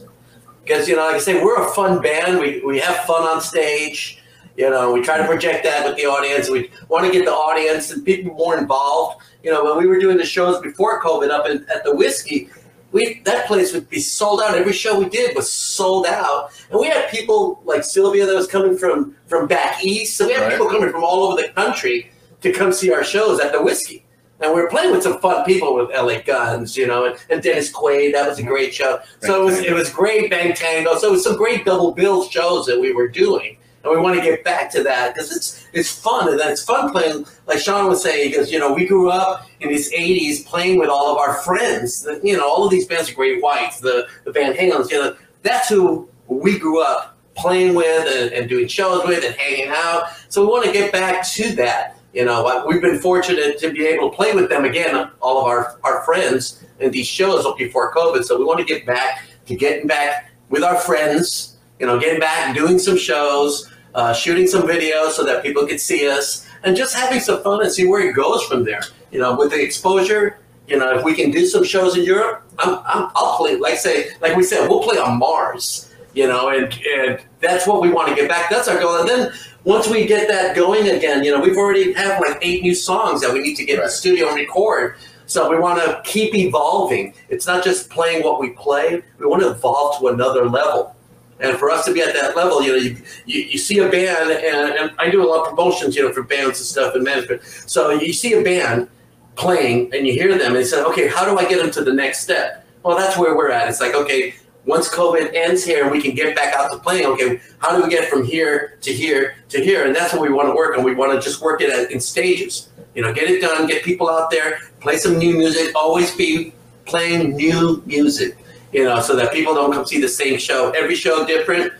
[0.64, 2.38] Because you know, like I say, we're a fun band.
[2.38, 4.20] We we have fun on stage.
[4.57, 6.48] You know, we try to project that with the audience.
[6.48, 9.20] We want to get the audience and people more involved.
[9.42, 12.48] You know, when we were doing the shows before COVID up in, at the whiskey,
[12.92, 14.55] we that place would be sold out.
[14.55, 18.46] Every show we did was sold out, and we had people like Sylvia that was
[18.46, 20.16] coming from from back east.
[20.16, 20.53] So we had Right.
[20.53, 22.11] people coming from all over the country
[22.42, 24.04] to come see our shows at the whiskey.
[24.45, 27.43] And we were playing with some fun people with LA Guns, you know, and, and
[27.43, 28.13] Dennis Quaid.
[28.13, 29.01] That was a great show.
[29.21, 30.99] So it was it was great Bang Tango.
[30.99, 33.57] So it was some great double bill shows that we were doing.
[33.83, 36.63] And we want to get back to that because it's it's fun and then it's
[36.63, 37.25] fun playing.
[37.47, 40.91] Like Shawn was saying, because you know we grew up in these '80s playing with
[40.91, 42.07] all of our friends.
[42.23, 44.91] You know, all of these bands, the Great Whites, the the Van Halens.
[44.91, 49.35] You know, that's who we grew up playing with and, and doing shows with and
[49.37, 50.09] hanging out.
[50.29, 51.97] So we want to get back to that.
[52.14, 55.46] You know, we've been fortunate to be able to play with them again, all of
[55.46, 58.22] our, our friends in these shows before COVID.
[58.22, 62.20] So we want to get back to getting back with our friends, you know, getting
[62.20, 66.46] back and doing some shows, uh, shooting some videos so that people could see us,
[66.62, 68.83] and just having some fun and see where it goes from there.
[69.11, 72.48] You know, with the exposure, you know, if we can do some shows in Europe,
[72.61, 73.57] I'm, I'm, I'll play.
[73.57, 75.90] Like say, like we said, we'll play on Mars.
[76.14, 78.48] You know, and and that's what we want to get back.
[78.48, 79.00] That's our goal.
[79.00, 79.33] And then
[79.64, 83.22] once we get that going again, you know, we've already have like eight new songs
[83.22, 84.96] that we need to get in the studio and record.
[85.27, 87.14] So we want to keep evolving.
[87.31, 89.03] It's not just playing what we play.
[89.18, 90.94] We want to evolve to another level.
[91.40, 93.88] And for us to be at that level, you know, you, you, you see a
[93.88, 96.94] band, and, and I do a lot of promotions, you know, for bands and stuff
[96.94, 97.42] and management.
[97.42, 98.88] So you see a band
[99.35, 101.83] playing, and you hear them, and you say, okay, how do I get them to
[101.83, 102.66] the next step?
[102.83, 103.68] Well, that's where we're at.
[103.68, 104.35] It's like, okay,
[104.66, 107.83] once COVID ends here and we can get back out to playing, okay, how do
[107.83, 109.87] we get from here to here to here?
[109.87, 110.85] And that's what we want to work on.
[110.85, 112.68] We want to just work it in stages.
[112.94, 116.55] You know, get it done, get people out there, play some new music, always be
[116.87, 118.38] playing new music,
[118.72, 120.70] you know, so that people don't come see the same show.
[120.70, 121.72] Every show different.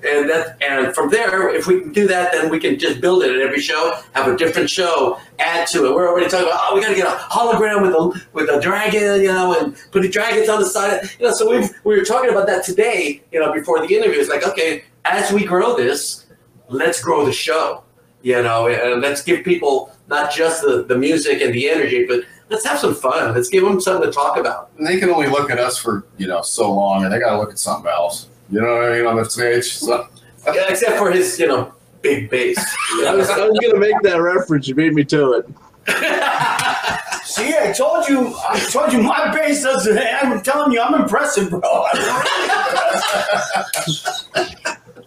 [0.00, 3.24] And that and from there, if we can do that, then we can just build
[3.24, 5.94] it at every show, have a different show, add to it.
[5.94, 9.20] We're already talking about, oh, we gotta get a hologram with a with a dragon,
[9.20, 11.10] you know, and put the dragons on the side.
[11.18, 14.20] You know, so we we were talking about that today, you know, before the interview.
[14.20, 16.26] It's like, okay, as we grow this,
[16.68, 17.82] let's grow the show,
[18.22, 22.20] you know, and let's give people not just the, the music and the energy, but
[22.50, 23.34] let's have some fun.
[23.34, 24.70] Let's give them something to talk about.
[24.78, 27.32] And they can only look at us for you know so long, and they got
[27.32, 28.28] to look at something else.
[28.50, 29.64] You know what I mean on the stage.
[29.74, 30.08] So
[30.46, 32.58] Yeah, except for his, you know, big bass.
[33.04, 34.66] I was, I was gonna make that reference.
[34.68, 35.46] You beat me to it.
[37.24, 39.98] See, I told you, I told you my bass doesn't.
[39.98, 41.60] I'm telling you, I'm impressive, bro.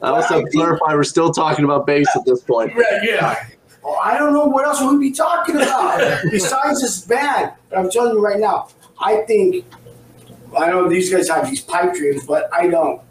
[0.04, 2.74] I also have to clarify we're still talking about bass at this point.
[3.04, 3.48] yeah.
[3.84, 7.54] Well, I don't know what else we'd be talking about besides this band.
[7.70, 8.68] But I'm telling you right now,
[9.00, 9.66] I think
[10.58, 13.02] I know these guys have these pipe dreams, but I don't.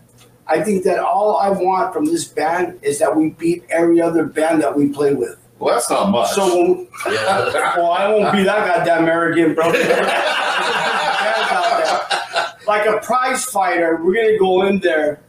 [0.50, 4.24] I think that all I want from this band is that we beat every other
[4.24, 5.38] band that we play with.
[5.60, 6.32] well, that's not much.
[6.32, 9.66] So, when, well, I won't be that goddamn arrogant, bro.
[12.66, 15.22] like a prize fighter, we're gonna go in there.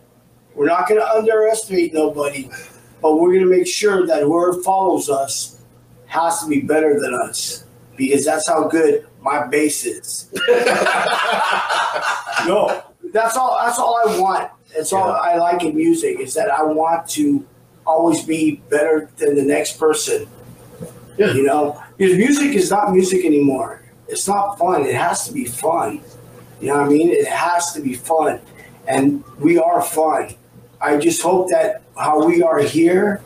[0.56, 2.50] We're not gonna underestimate nobody,
[3.00, 5.62] but we're gonna make sure that whoever follows us
[6.08, 7.64] has to be better than us
[7.96, 10.32] because that's how good my bass is.
[12.48, 12.82] no,
[13.14, 13.60] that's all.
[13.64, 14.50] That's all I want.
[14.76, 17.46] That's all I like in music is that I want to
[17.86, 20.28] always be better than the next person.
[21.18, 21.34] Yeah.
[21.34, 23.84] You know, because music is not music anymore.
[24.08, 24.86] It's not fun.
[24.86, 26.02] It has to be fun.
[26.60, 27.10] You know what I mean?
[27.10, 28.40] It has to be fun,
[28.88, 30.36] and we are fun.
[30.80, 33.22] I just hope that how we are here,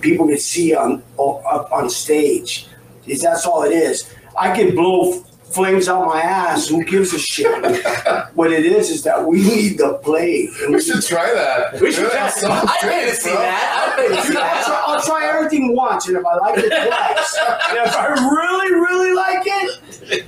[0.00, 2.68] people can see on up on stage.
[3.06, 4.12] Is that's all it is.
[4.36, 6.68] I can blow flames out my ass.
[6.68, 7.46] Who gives a shit?
[8.34, 10.48] what it is is that we need the play.
[10.62, 11.80] And we should try that.
[11.80, 12.30] We should Yeah, try.
[12.30, 13.38] sounds I pay to great, see bro.
[13.40, 13.92] that.
[13.96, 14.64] I pay to see I'll that.
[14.66, 17.38] try, I'll try everything once, and if I like it twice,
[17.70, 20.24] and if I really, really like it,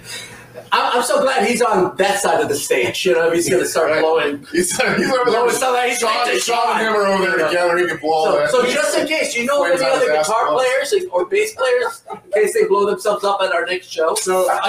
[0.73, 3.05] I'm, I'm so glad he's on that side of the stage.
[3.07, 4.01] You know, he's going to start Right.
[4.01, 4.45] blowing.
[4.53, 5.25] He's, he's over there.
[5.25, 7.47] blowing with stuff he's Shawn, like, Shawn and him are over there Yeah.
[7.49, 7.79] together.
[7.79, 8.51] He can blow So, that.
[8.51, 11.55] so just in case, you know Flames any other his ass, guitar players or bass
[11.55, 14.15] players in case they blow themselves up at our next show?
[14.17, 14.65] so Come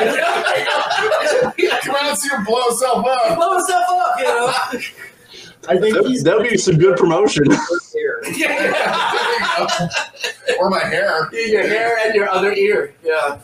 [1.95, 3.36] out and see him blow himself up.
[3.38, 4.53] blow himself up, you know.
[5.69, 7.43] I think That he's would be some good promotion.
[7.93, 8.21] here.
[8.24, 8.47] There you
[9.57, 9.67] go.
[10.59, 11.30] or my hair.
[11.34, 12.93] your hair and your other ear.
[13.03, 13.39] Yeah.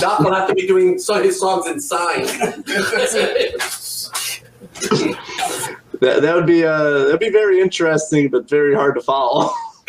[0.00, 2.26] Doc will have to be doing so his songs in sign.
[6.00, 9.50] That, that would be uh that'd be very interesting, but very hard to follow.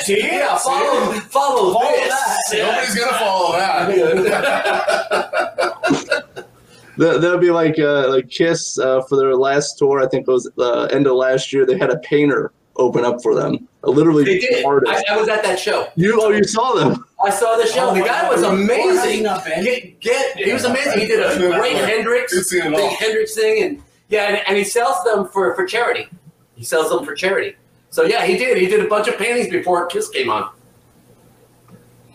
[0.00, 0.18] See?
[0.22, 2.08] yeah, follow, follow, Follow this.
[2.08, 2.38] that.
[2.52, 2.66] Yeah.
[2.70, 3.86] Nobody's gonna follow that.
[6.98, 10.02] That that would be like uh, like Kiss uh, for their last tour.
[10.02, 11.64] I think it was the end of last year.
[11.64, 13.66] They had a painter open up for them.
[13.84, 14.64] A literally They did.
[14.66, 15.88] I, I was at that show.
[15.96, 17.02] you oh you saw them.
[17.22, 17.90] I saw the show.
[17.90, 18.32] Oh the guy God.
[18.32, 19.22] was How have you amazing.
[19.24, 19.62] not been?
[19.64, 21.00] Get, get, he was amazing.
[21.00, 22.90] He did a great Hendrix, You've seen it big.
[22.98, 26.08] Hendrix thing, and yeah, and, and he sells them for for charity.
[26.54, 27.56] He sells them for charity.
[27.90, 28.56] So yeah, he did.
[28.58, 30.50] He did a bunch of paintings before Kiss came on.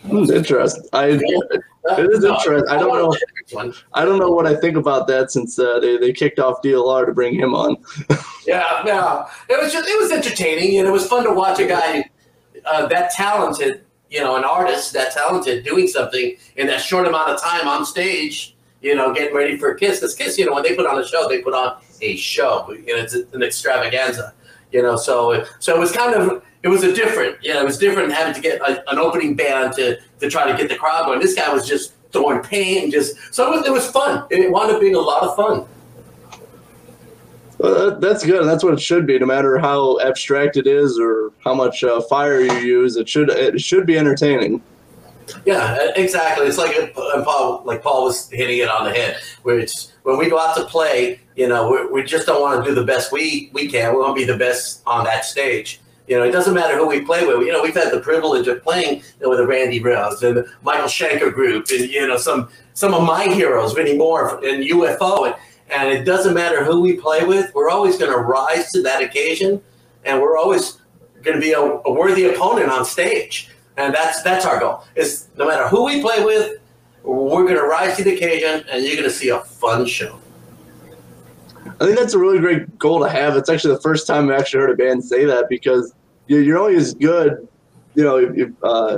[0.07, 0.85] Hmm, interesting.
[0.93, 2.67] I it is interesting.
[2.69, 3.71] I don't know.
[3.93, 7.05] I don't know what I think about that since uh, they they kicked off DLR
[7.05, 7.77] to bring him on.
[8.47, 11.65] Yeah, no, it was just it was entertaining and it was fun to watch a
[11.65, 12.07] guy
[12.63, 17.29] uh, that talented, you know, an artist that talented doing something in that short amount
[17.29, 18.55] of time on stage.
[18.81, 19.99] You know, getting ready for a Kiss.
[19.99, 22.71] Because Kiss, you know, when they put on a show, they put on a show.
[22.71, 24.33] You know, it's an extravaganza.
[24.71, 27.37] You know, so so it was kind of it was a different.
[27.43, 30.49] You know, it was different having to get a, an opening band to to try
[30.51, 31.19] to get the crowd going.
[31.19, 34.25] This guy was just throwing paint and just so it was, it was fun.
[34.29, 35.65] It wound up being a lot of fun.
[37.65, 38.45] Well, that, that's good.
[38.45, 39.17] That's what it should be.
[39.17, 43.31] No matter how abstract it is or how much uh, fire you use, it should
[43.31, 44.61] it should be entertaining.
[45.45, 46.45] Yeah, exactly.
[46.45, 49.17] It's like Paul, like Paul was hitting it on the head.
[49.45, 52.75] It's when we go out to play, you know, we, just don't want to do
[52.75, 53.93] the best we we can.
[53.93, 55.81] We want to be the best on that stage.
[56.07, 57.47] You know, it doesn't matter who we play with.
[57.47, 60.37] You know, we've had the privilege of playing you know, with the Randy Rhoads and
[60.37, 64.63] the Michael Schenker group, and you know, some some of my heroes, Vinnie Moore and
[64.63, 65.35] UFO, and
[65.69, 67.53] and it doesn't matter who we play with.
[67.53, 69.61] We're always going to rise to that occasion,
[70.03, 70.77] and we're always
[71.23, 73.49] going to be a, a worthy opponent on stage.
[73.77, 74.83] And that's that's our goal.
[74.95, 76.59] Is no matter who we play with,
[77.03, 80.19] we're going to rise to the occasion, and you're going to see a fun show.
[81.79, 83.35] I think that's a really great goal to have.
[83.35, 85.93] It's actually the first time I've actually heard a band say that because
[86.27, 87.47] you- you're only as good,
[87.95, 88.97] you know, if, uh,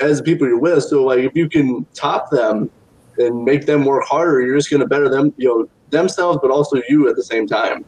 [0.00, 0.84] as the people you're with.
[0.84, 2.70] So like, if you can top them
[3.16, 6.50] and make them work harder, you're just going to better them, you know, themselves, but
[6.50, 7.84] also you at the same time.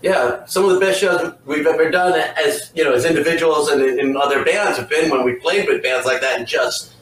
[0.00, 3.82] Yeah, some of the best shows we've ever done as you know as individuals and
[3.82, 6.94] in, other bands have been when we played with bands like that and just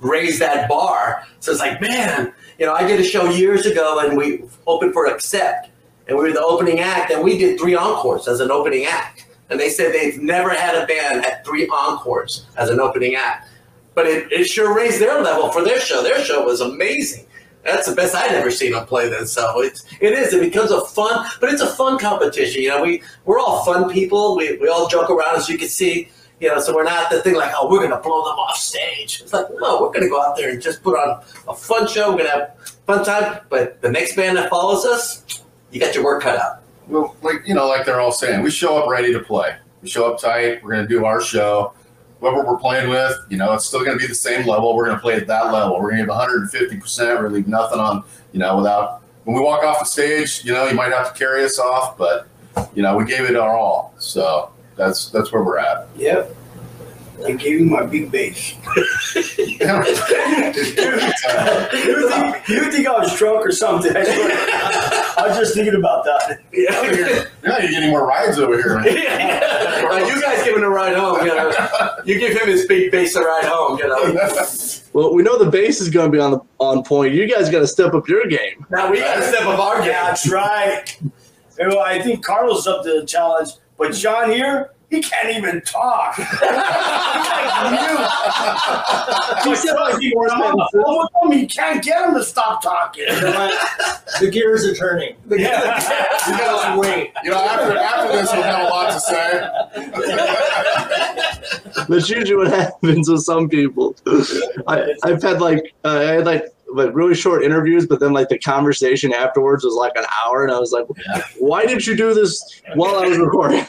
[0.00, 1.26] raised that bar.
[1.40, 4.92] So it's like, man, you know, I did a show years ago and we opened
[4.92, 5.70] for Accept,
[6.06, 9.26] and we were the opening act, and we did three encores as an opening act.
[9.50, 13.48] And they said they've never had a band at three encores as an opening act.
[13.94, 16.02] But it, it sure raised their level for their show.
[16.02, 17.26] Their show was amazing.
[17.64, 19.26] That's the best I'd ever seen them play then.
[19.26, 20.32] So it's it is.
[20.32, 22.62] It becomes a fun, but it's a fun competition.
[22.62, 24.36] You know, we we're all fun people.
[24.36, 26.08] We we all joke around as you can see.
[26.40, 29.20] You know, so we're not the thing like, oh, we're gonna blow them off stage.
[29.20, 32.12] It's like, no, we're gonna go out there and just put on a fun show.
[32.12, 33.40] We're gonna have fun time.
[33.48, 35.42] But the next band that follows us,
[35.72, 36.62] you got your work cut out.
[36.86, 39.56] Well, like you know, like they're all saying, we show up ready to play.
[39.82, 40.62] We show up tight.
[40.62, 41.72] We're to do our show.
[42.20, 44.74] Whoever we're playing with, you know, it's still going to be the same level.
[44.74, 45.74] We're going to play at that level.
[45.80, 47.20] We're going to give 150 percent.
[47.20, 49.02] We're leave nothing on, you know, without.
[49.24, 51.98] When we walk off the stage, you know, you might have to carry us off,
[51.98, 52.28] but
[52.74, 53.94] you know, we gave it our all.
[53.98, 55.86] So that's that's where we're at.
[55.96, 56.34] Yep.
[57.26, 58.54] I gave you my big bass.
[58.54, 58.60] You
[59.24, 59.58] think,
[62.48, 63.96] you think I was drunk or something?
[63.96, 64.30] I swear.
[65.18, 66.38] I was just thinking about that.
[66.52, 68.78] Now you're, now you're getting more rides over here.
[68.78, 68.84] Uh,
[70.06, 71.26] you guys giving a ride home.
[71.26, 71.50] You know,
[72.08, 73.78] you give him his big bass a ride home.
[73.78, 74.26] You know.
[74.94, 77.12] Well, we know the bass is going to be on the on point.
[77.12, 78.66] You guys got to step up your game.
[78.70, 79.88] Now we got to step up our game.
[79.88, 80.84] Yeah, that's right.
[81.58, 86.16] Well, I think Carlos up to the challenge, but John here, he can't even talk.
[86.16, 88.00] He's like mute.
[89.44, 93.04] He said like he was I'm with him, you can't get him to stop talking.
[93.06, 95.14] The gears are turning.
[95.38, 95.78] Yeah.
[96.26, 97.12] You gotta wait.
[97.22, 99.48] You know, after after this, we'll have a lot to say.
[101.88, 103.94] That's usually what happens with some people.
[104.66, 108.28] I, I've had like uh, I had like like really short interviews, but then like
[108.30, 110.86] the conversation afterwards was like an hour, and I was like,
[111.38, 113.66] "Why did you do this while I was recording?"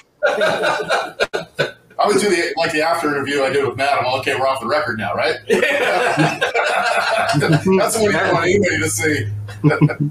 [2.00, 4.00] I would do the like the after interview I did with Matt.
[4.00, 4.36] I'm all, okay.
[4.36, 5.36] We're off the record now, right?
[5.48, 5.62] That's
[7.98, 9.28] what we don't want anybody to see.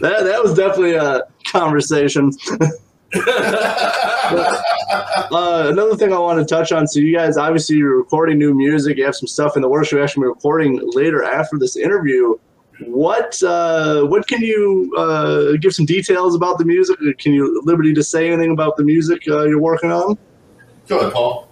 [0.00, 2.32] That that was definitely a conversation.
[5.32, 6.86] Uh, another thing I want to touch on.
[6.86, 8.96] So you guys, obviously, you're recording new music.
[8.96, 9.92] You have some stuff in the works.
[9.92, 12.36] You're actually recording later after this interview.
[12.86, 16.96] What uh, what can you uh, give some details about the music?
[17.18, 20.16] Can you liberty to say anything about the music uh, you're working on?
[20.88, 21.48] Go ahead, Paul.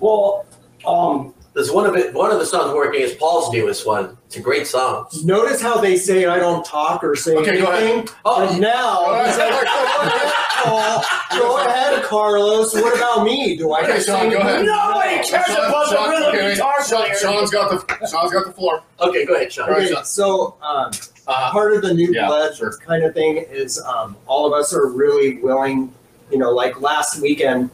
[0.00, 0.46] Well,
[0.86, 2.12] um, There's one of it.
[2.12, 4.18] One of the songs working is Paul's newest one.
[4.26, 5.06] It's a great song.
[5.22, 7.82] Notice how they say I don't talk or say Okay, go ahead.
[7.84, 8.08] anything.
[8.24, 9.52] Oh, and now Go he's ahead.
[9.52, 9.62] like,
[10.64, 12.74] go ahead, Go ahead, Carlos.
[12.74, 13.56] What about me?
[13.56, 14.64] Do I Okay, get to Shawn, go ahead.
[14.66, 17.14] Nobody cares Shawn- about the Shawn- rhythm okay, guitar Shawn, player.
[17.16, 18.82] Shawn's got the Shawn's got the floor.
[19.00, 19.68] okay, go ahead, Shawn.
[19.68, 20.04] All right, Okay, Shawn.
[20.04, 20.90] so um,
[21.26, 22.76] Uh, part of the new Yeah, blood sure.
[22.84, 25.92] kind of thing is um, all of us are really willing.
[26.32, 27.70] You know, like last weekend,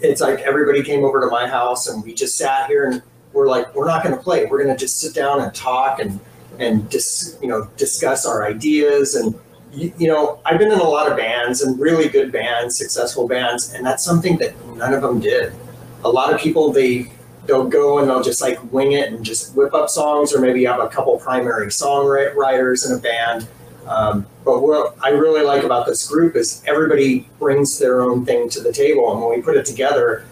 [0.00, 3.48] it's like everybody came over to my house and we just sat here and we're
[3.48, 4.46] like, we're not going to play.
[4.46, 6.20] We're going to just sit down and talk and
[6.58, 9.32] and dis, you know discuss our ideas and
[9.72, 13.28] you, you know I've been in a lot of bands and really good bands, successful
[13.28, 15.52] bands, and that's something that none of them did.
[16.04, 17.10] A lot of people they
[17.46, 20.64] they'll go and they'll just like wing it and just whip up songs or maybe
[20.64, 23.48] have a couple primary songwriters in a band.
[23.88, 28.48] Um, but what I really like about this group is everybody brings their own thing
[28.50, 30.26] to the table, and when we put it together,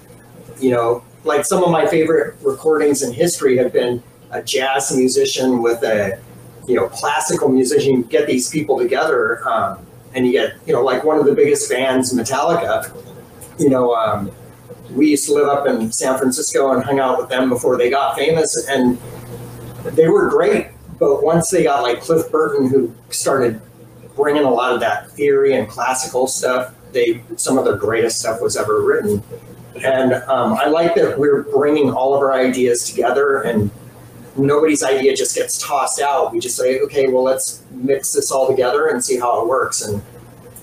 [0.60, 5.62] you know, like some of my favorite recordings in history have been a jazz musician
[5.62, 6.20] with a,
[6.68, 7.92] you know, classical musician.
[7.92, 9.84] You get these people together, um,
[10.14, 12.92] and you get, you know, like one of the biggest bands, Metallica.
[13.58, 14.30] You know, um,
[14.90, 17.88] we used to live up in San Francisco and hung out with them before they
[17.88, 18.98] got famous, and
[19.84, 20.68] they were great.
[20.98, 23.60] But once they got like Cliff Burton, who started
[24.14, 28.40] bringing a lot of that theory and classical stuff, they some of their greatest stuff
[28.40, 29.22] was ever written.
[29.84, 33.70] And um, I like that we're bringing all of our ideas together, and
[34.36, 36.32] nobody's idea just gets tossed out.
[36.32, 39.82] We just say, okay, well, let's mix this all together and see how it works.
[39.82, 40.02] And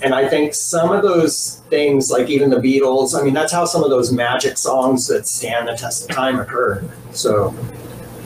[0.02, 3.66] and I think some of those things, like even the Beatles, I mean, that's how
[3.66, 6.84] some of those magic songs that stand the test of time occur.
[7.12, 7.56] So,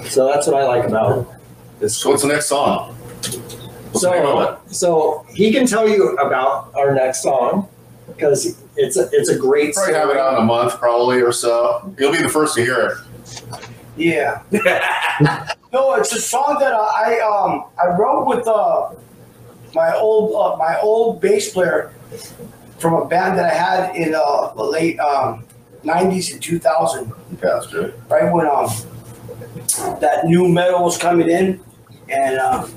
[0.06, 1.37] so that's what I like about
[1.86, 2.96] So what's the next song?
[2.96, 7.70] What's the name of So, so he can tell you about our next song
[8.08, 11.32] because it's a it's a great Probably have it out in a month, probably or
[11.32, 11.94] so.
[12.00, 12.98] You'll be the first to hear it.
[13.96, 14.44] Yeah.
[15.74, 18.92] no, it's a song that I um I wrote with uh
[19.74, 21.94] my old uh, my old bass player
[22.80, 25.46] from a band that I had in uh, the late um,
[25.84, 27.08] '90s and 2000.
[27.08, 27.74] Yeah, that's
[28.10, 28.70] right when um
[30.00, 31.60] that new metal was coming in,
[32.10, 32.68] and uh,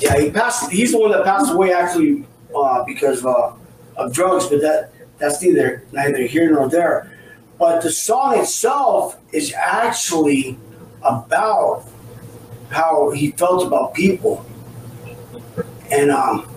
[0.00, 0.70] yeah, he passed.
[0.70, 3.54] He's the one that passed away actually uh, because uh,
[3.96, 7.12] of drugs, but that that's neither neither here nor there.
[7.58, 10.58] But the song itself is actually
[11.02, 11.84] about
[12.70, 14.44] how he felt about people,
[15.90, 16.48] and um,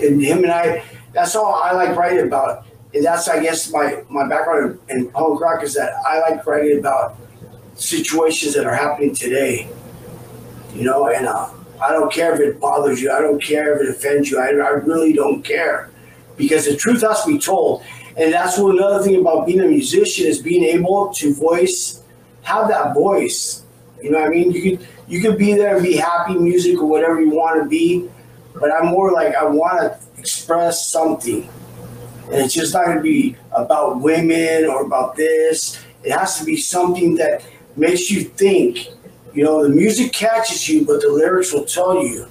[0.00, 0.84] and him and I.
[1.12, 2.66] That's all I like writing about.
[2.94, 6.78] And that's, I guess, my, my background in, punk rock is that I like writing
[6.78, 7.16] about
[7.74, 9.68] situations that are happening today.
[10.78, 11.48] You know, and uh,
[11.82, 13.10] I don't care if it bothers you.
[13.10, 14.38] I don't care if it offends you.
[14.38, 15.90] I, I really don't care
[16.36, 17.82] because the truth has to be told.
[18.16, 22.02] And that's what another thing about being a musician is being able to voice,
[22.42, 23.64] have that voice.
[24.00, 24.52] You know what I mean?
[24.52, 27.68] You could you could be there and be happy music or whatever you want to
[27.68, 28.08] be,
[28.54, 31.48] but I'm more like I want to express something.
[32.26, 35.82] And it's just not going to be about women or about this.
[36.04, 37.42] It has to be something that
[37.74, 38.88] makes you think.
[39.38, 42.26] You know, the music catches you, but the lyrics will tell you,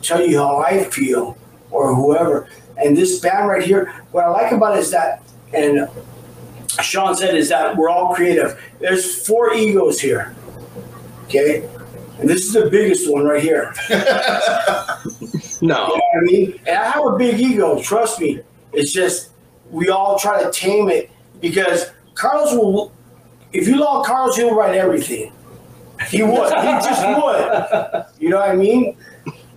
[0.00, 1.36] tell you how I feel
[1.72, 2.48] or whoever.
[2.76, 5.90] And this band right here, what I like about it is that, and
[6.80, 8.62] Shawn said, is that we're all creative.
[8.78, 10.36] There's four egos here.
[11.24, 11.68] Okay?
[12.20, 13.74] And this is the biggest one right here.
[13.90, 13.98] No.
[15.60, 16.60] You know what I mean?
[16.64, 18.40] And I have a big ego, trust me.
[18.72, 19.30] It's just
[19.72, 22.92] we all try to tame it because Carlos will
[23.52, 25.32] if you love Carlos, he'll write everything.
[26.08, 26.52] He would.
[26.52, 28.06] He just would.
[28.20, 28.96] You know what I mean?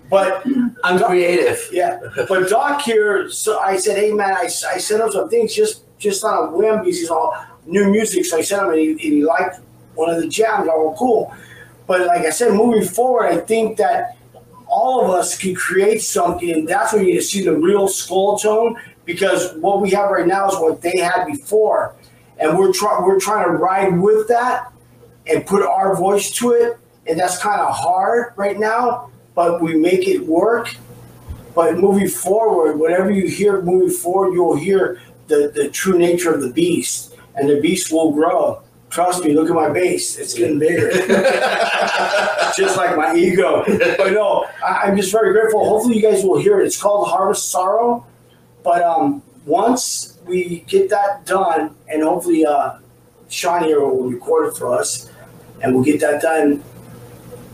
[0.09, 0.45] But
[0.83, 1.69] I'm creative.
[1.71, 4.47] yeah, but Doc here, so I said, hey man, I, I
[4.77, 7.35] sent him some things just just on a whim because he's all
[7.65, 8.25] new music.
[8.25, 9.59] So I sent him and he, and he liked
[9.93, 10.67] one of the jams.
[10.67, 11.33] I was cool.
[11.85, 14.17] But like I said, moving forward, I think that
[14.67, 18.75] all of us can create something, and that's where you see the real Scultone.
[19.05, 21.95] Because what we have right now is what they had before,
[22.37, 24.71] and we're trying we're trying to ride with that
[25.29, 26.77] and put our voice to it,
[27.07, 29.11] and that's kind of hard right now.
[29.35, 30.75] But we make it work.
[31.55, 36.41] But moving forward, whatever you hear moving forward, you'll hear the, the true nature of
[36.41, 38.61] the beast, and the beast will grow.
[38.89, 40.89] Trust me, look at my bass; it's getting bigger,
[42.57, 43.63] just like my ego.
[43.97, 45.63] But no, I, I'm just very grateful.
[45.63, 46.65] Hopefully, you guys will hear it.
[46.65, 48.05] It's called Harvest Sorrow.
[48.63, 52.79] But um, once we get that done, and hopefully, uh,
[53.29, 55.08] Shawn here will record it for us,
[55.61, 56.63] and we'll get that done.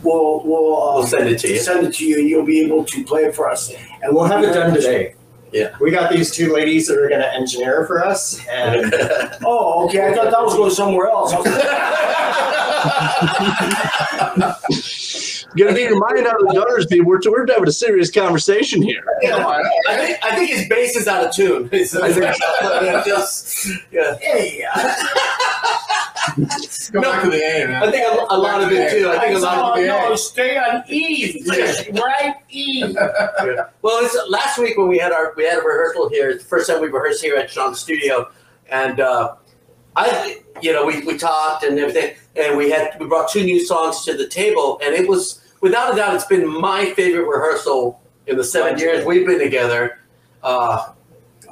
[0.02, 1.58] We'll we'll, uh, We'll send it to you.
[1.58, 3.72] Send it to you, and you'll be able to play it for us.
[4.02, 5.14] And We'll have it done today.
[5.52, 5.74] Yeah.
[5.80, 8.92] We got these two ladies that are going to engineer for us, and
[9.44, 10.06] Oh, okay.
[10.06, 11.32] I thought that was going somewhere else.
[11.36, 11.46] I was-
[15.54, 17.06] You gotta get your mind out of the gutters, people.
[17.06, 19.02] We're, we're having a serious conversation here.
[19.22, 19.46] Yeah,
[19.88, 21.68] I think I think his bass is out of tune.
[21.72, 24.18] It's, yeah, just, yeah.
[24.18, 24.94] hey, uh,
[26.92, 27.82] Go back to the A, man.
[27.82, 29.08] I think a, a lot of it too.
[29.08, 29.86] I think a lot of it.
[29.86, 31.42] no, stay on E.
[31.42, 32.94] Just right E.
[33.82, 36.30] Well, it's last week when we had our we had a rehearsal here.
[36.30, 38.30] It's the first time we rehearsed here at Shawn's studio,
[38.70, 39.34] and uh,
[39.94, 43.64] I, you know, we, we talked and everything, and we had we brought two new
[43.64, 48.00] songs to the table, and it was without a doubt, it's been my favorite rehearsal
[48.26, 49.98] in the seven years we've been together.
[50.42, 50.92] Uh,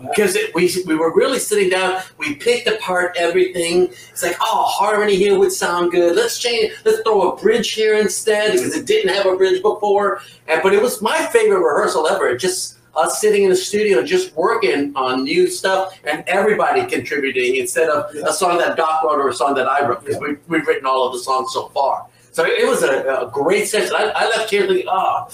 [0.01, 3.88] because we we were really sitting down, we picked apart everything.
[4.11, 6.16] It's like, oh, harmony here would sound good.
[6.16, 6.72] Let's change.
[6.84, 10.20] Let's throw a bridge here instead because it didn't have a bridge before.
[10.49, 12.36] And but it was my favorite rehearsal ever.
[12.36, 17.88] Just us sitting in the studio, just working on new stuff, and everybody contributing instead
[17.88, 20.66] of a song that Doc wrote or a song that I wrote because we, we've
[20.66, 22.07] written all of the songs so far.
[22.30, 23.95] So it was a, a great session.
[23.97, 25.28] I, I left here thinking, oh,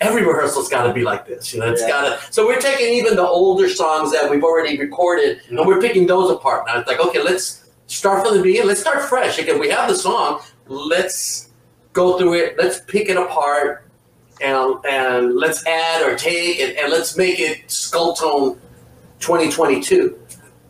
[0.00, 1.52] every rehearsal's got to be like this.
[1.52, 1.88] You know, it's Yeah.
[1.88, 2.32] got to.
[2.32, 5.68] So we're taking even the older songs that we've already recorded, and mm-hmm.
[5.68, 6.66] we're picking those apart.
[6.66, 8.68] Now it's like, okay, let's start from the beginning.
[8.68, 9.38] Let's start fresh.
[9.38, 10.40] Again, we have the song.
[10.68, 11.50] Let's
[11.92, 12.56] go through it.
[12.58, 13.84] Let's pick it apart,
[14.40, 18.58] and and let's add or take, and, and let's make it Scultone
[19.20, 20.18] 2022.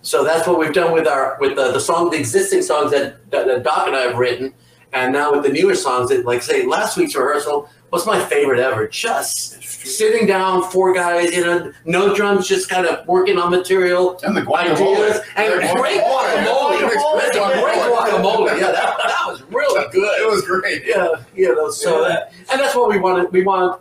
[0.02, 3.30] So that's what we've done with our with the, the song, the existing songs that,
[3.30, 4.54] that, that Doc and I have written,
[4.92, 6.08] and now with the newer songs.
[6.10, 8.86] That, like say, last week's rehearsal was my favorite ever.
[8.88, 14.18] Just sitting down, four guys, you know, no drums, just kind of working on material,
[14.22, 15.20] And the guacamole.
[15.36, 16.78] and The great guacamole.
[16.78, 17.20] guacamole.
[17.20, 18.60] That's a great guacamole.
[18.60, 20.22] Yeah, that, that was really good.
[20.22, 20.82] It was great.
[20.86, 23.32] Yeah, you know, so that, and that's what we want.
[23.32, 23.80] We want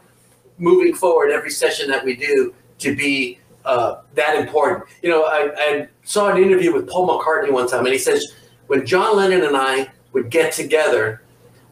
[0.57, 4.85] moving forward every session that we do to be uh, that important.
[5.03, 8.33] You know, I, I saw an interview with Paul McCartney one time, and he says
[8.67, 11.21] when John Lennon and I would get together,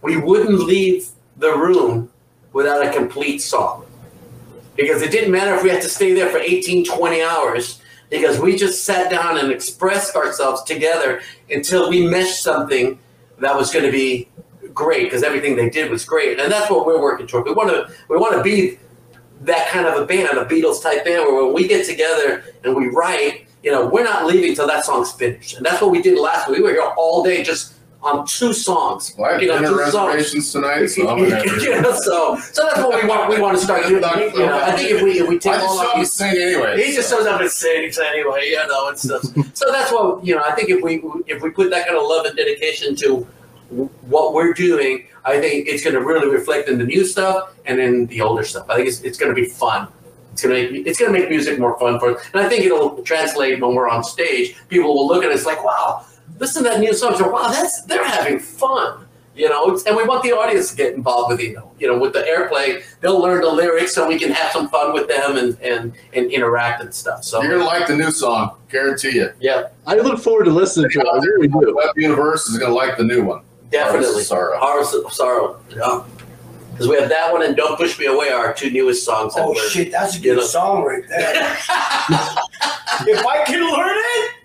[0.01, 2.09] we wouldn't leave the room
[2.53, 3.85] without a complete song.
[4.75, 8.39] Because it didn't matter if we had to stay there for 18, 20 hours, because
[8.39, 12.99] we just sat down and expressed ourselves together until we meshed something
[13.39, 14.29] that was going to be
[14.73, 17.45] great because everything they did was great, and that's what we're working toward.
[17.45, 18.77] We want to we want to be
[19.41, 22.75] that kind of a band, a Beatles type band, where when we get together and
[22.75, 26.01] we write, you know, we're not leaving till that song's finished, and that's what we
[26.01, 26.59] did last week.
[26.59, 27.73] We were here all day just
[28.03, 29.93] on two songs, Well, I on dinner two songs.
[30.15, 31.43] reservations tonight, so I'm gonna.
[31.61, 33.29] you know, so so that's what we want.
[33.29, 34.03] We want to start doing.
[34.03, 36.13] You know, I think if we if we take I all just of show these
[36.13, 36.83] sing anyway.
[36.85, 39.23] he just shows up and sings anyway, you know, and stuff.
[39.53, 40.43] so that's what you know.
[40.43, 43.27] I think if we if we put that kind of love and dedication to
[43.69, 47.79] what we're doing, I think it's going to really reflect in the new stuff and
[47.79, 48.65] in the older stuff.
[48.69, 49.89] I think it's, it's going to be fun.
[50.31, 52.63] It's to make it's going to make music more fun for us, and I think
[52.63, 54.55] it'll translate when we're on stage.
[54.69, 56.05] People will look at us like, "Wow,
[56.39, 59.03] listen to that new song." So, wow, that's they're having fun.
[59.35, 61.95] You know, and we want the audience to get involved with you know, you know,
[61.99, 62.83] with the airplay.
[63.01, 66.31] They'll learn the lyrics so we can have some fun with them and and, and
[66.31, 67.23] interact and stuff.
[67.23, 69.31] So You're gonna like the new song, guarantee you.
[69.39, 71.07] yeah, I look forward to listening to it.
[71.07, 71.75] I really do.
[71.75, 73.43] Web Universe is gonna like the new one.
[73.69, 74.05] definitely.
[74.07, 74.57] Hearts of Sorrow.
[74.57, 75.59] Hearts of sorrow.
[75.69, 76.03] Yeah,
[76.71, 79.33] because we have that one and "Don't Push Me Away," are our two newest songs.
[79.37, 80.45] Oh we're- shit, that's a You good know.
[80.47, 81.33] song right there.
[83.07, 84.36] if I can learn it, that's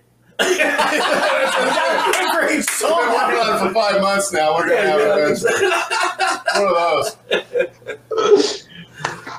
[0.43, 4.57] a great We've been working on it for five months now.
[4.57, 5.53] We're gonna have it eventually.
[6.55, 6.74] One of
[8.11, 8.68] those.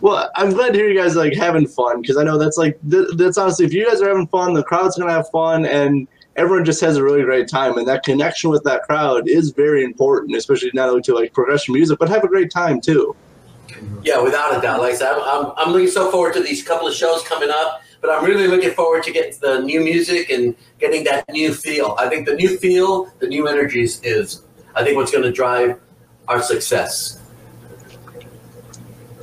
[0.01, 2.78] Well, I'm glad to hear you guys like having fun because I know that's like
[2.89, 6.08] th- that's honestly if you guys are having fun, the crowd's gonna have fun, and
[6.36, 9.84] everyone just has a really great time, and that connection with that crowd is very
[9.84, 13.16] important, especially not only to like progression music, but have a great time too.
[14.04, 14.82] Yeah, without a doubt.
[14.82, 17.49] Like I said, I'm, I'm, I'm looking so forward to these couple of shows coming
[17.49, 21.54] up, but I'm really looking forward to getting the new music and getting that new
[21.54, 21.95] feel.
[21.97, 24.43] I think the new feel, the new energies is,
[24.76, 25.80] I think, what's going to drive
[26.28, 27.22] our success.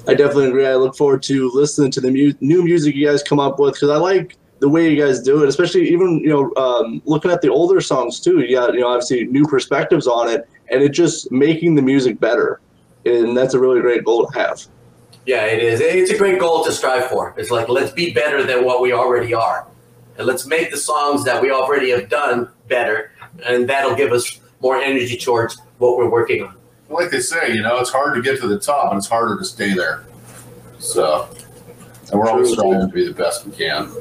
[0.09, 0.66] I definitely agree.
[0.66, 3.74] I look forward to listening to the mu- new music you guys come up with
[3.74, 7.31] because I like the way you guys do it, especially even you know um, looking
[7.31, 8.41] at the older songs too.
[8.41, 12.18] You got you know obviously new perspectives on it, and it just making the music
[12.18, 12.62] better,
[13.05, 14.66] and that's a really great goal to have.
[15.27, 15.81] Yeah, it is.
[15.81, 17.35] It's a great goal to strive for.
[17.37, 19.66] It's like, let's be better than what we already are.
[20.16, 23.12] And let's make the songs that we already have done better.
[23.45, 26.57] And that'll give us more energy towards what we're working on.
[26.89, 29.39] Like they say, you know, it's hard to get to the top, and it's harder
[29.39, 30.05] to stay there.
[30.79, 31.29] So,
[32.11, 33.93] and we're always trying to be the best we can.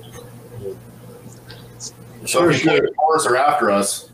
[2.25, 2.79] So Sure, if you sure.
[2.79, 4.09] play chorus or after us,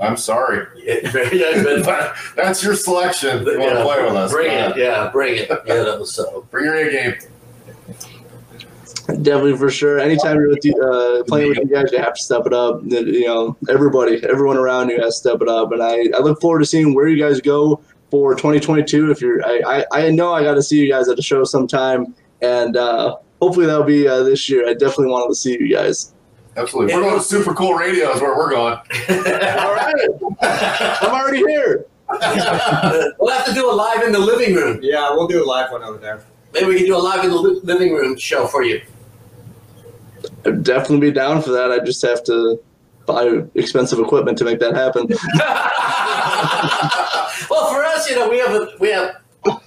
[0.00, 0.66] I'm sorry.
[0.86, 3.38] Yeah, yeah, but- But that's your selection.
[3.40, 4.32] If you want to yeah, play with us.
[4.32, 4.56] Bring Go it.
[4.58, 4.76] ahead.
[4.76, 5.50] Yeah, bring it.
[5.66, 6.46] You know, so.
[6.50, 7.14] Bring your A game.
[9.22, 10.00] Definitely for sure.
[10.00, 12.80] Anytime you're with you, uh, playing with you guys, you have to step it up.
[12.84, 15.70] You know, everybody, everyone around you has to step it up.
[15.72, 17.80] And I, I look forward to seeing where you guys go
[18.10, 19.10] for 2022.
[19.12, 21.44] If you're, I, I, I know I got to see you guys at a show
[21.44, 24.68] sometime, and uh, hopefully that'll be uh, this year.
[24.68, 26.12] I definitely wanted to see you guys.
[26.56, 26.94] Absolutely.
[26.94, 28.74] We're going to Super Cool Radio is where we're going.
[28.74, 30.08] All right,
[31.02, 31.86] I'm already here.
[32.08, 34.78] we'll have to do a live in the living room.
[34.80, 36.24] Yeah, we'll do a live one over there.
[36.54, 38.80] Maybe we can do a live in the li- living room show for you.
[40.46, 41.70] I'd definitely be down for that.
[41.70, 42.58] I just have to
[43.04, 45.08] buy expensive equipment to make that happen.
[47.50, 49.16] well, for us, you know, we have a we have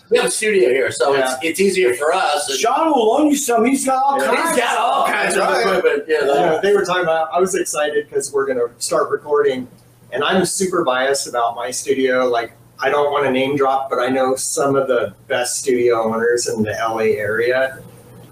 [0.09, 1.35] we have a studio here, so Yeah.
[1.35, 2.49] it's it's easier for us.
[2.49, 3.65] And Shawn will loan you some.
[3.65, 4.27] He's got all Yeah.
[4.35, 4.49] kinds.
[4.55, 6.03] he's got all kinds of equipment.
[6.07, 6.33] You know.
[6.33, 7.29] Yeah, they were talking about.
[7.33, 9.67] I was excited because we're gonna start recording,
[10.11, 12.27] and I'm super biased about my studio.
[12.27, 16.01] Like, I don't want to name drop, but I know some of the best studio
[16.03, 17.79] owners in the LA area,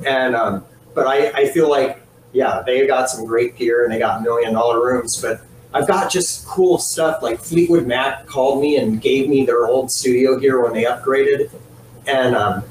[0.05, 0.63] and um,
[0.95, 2.01] but I I feel like
[2.34, 5.41] yeah, they got some great gear and they got million dollar rooms, but
[5.73, 7.21] I've got just cool stuff.
[7.21, 11.49] Like Fleetwood Mac called me and gave me their old studio gear when they upgraded,
[12.08, 12.62] and um,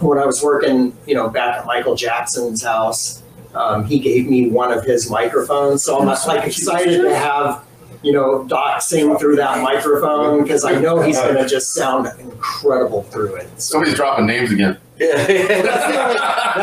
[0.00, 3.22] when I was working, you know, back at Michael Jackson's house
[3.56, 5.82] um, he gave me one of his microphones.
[5.82, 7.64] So I'm like excited to have,
[8.02, 12.08] you know, Doc sing through that microphone because I know he's going to just sound
[12.20, 13.48] incredible through it.
[13.60, 14.78] So Somebody's dropping names again.
[14.98, 16.04] That's, the Yeah.
[16.06, 16.14] only,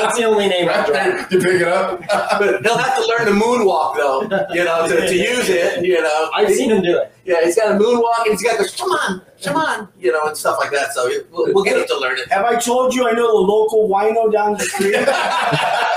[0.02, 1.32] that's the only name I dropped.
[1.32, 2.00] you pick it up?
[2.40, 4.22] but he'll have to learn to moonwalk though,
[4.54, 5.84] you know, to, to use it.
[5.86, 7.12] You know, I've seen him do it.
[7.26, 10.22] Yeah, he's got a moonwalk and he's got this come on, come on, you know,
[10.26, 10.94] and stuff like that.
[10.94, 12.30] So we'll, we'll get him to learn it.
[12.32, 14.96] Have I told you I know the local wino down the street?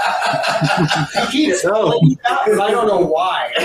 [1.30, 1.90] He keeps No.
[1.90, 3.50] playing that, but I don't know why.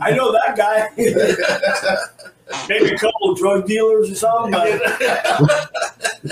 [0.00, 0.88] I know that guy.
[2.68, 4.80] Maybe a couple of drug dealers or something, but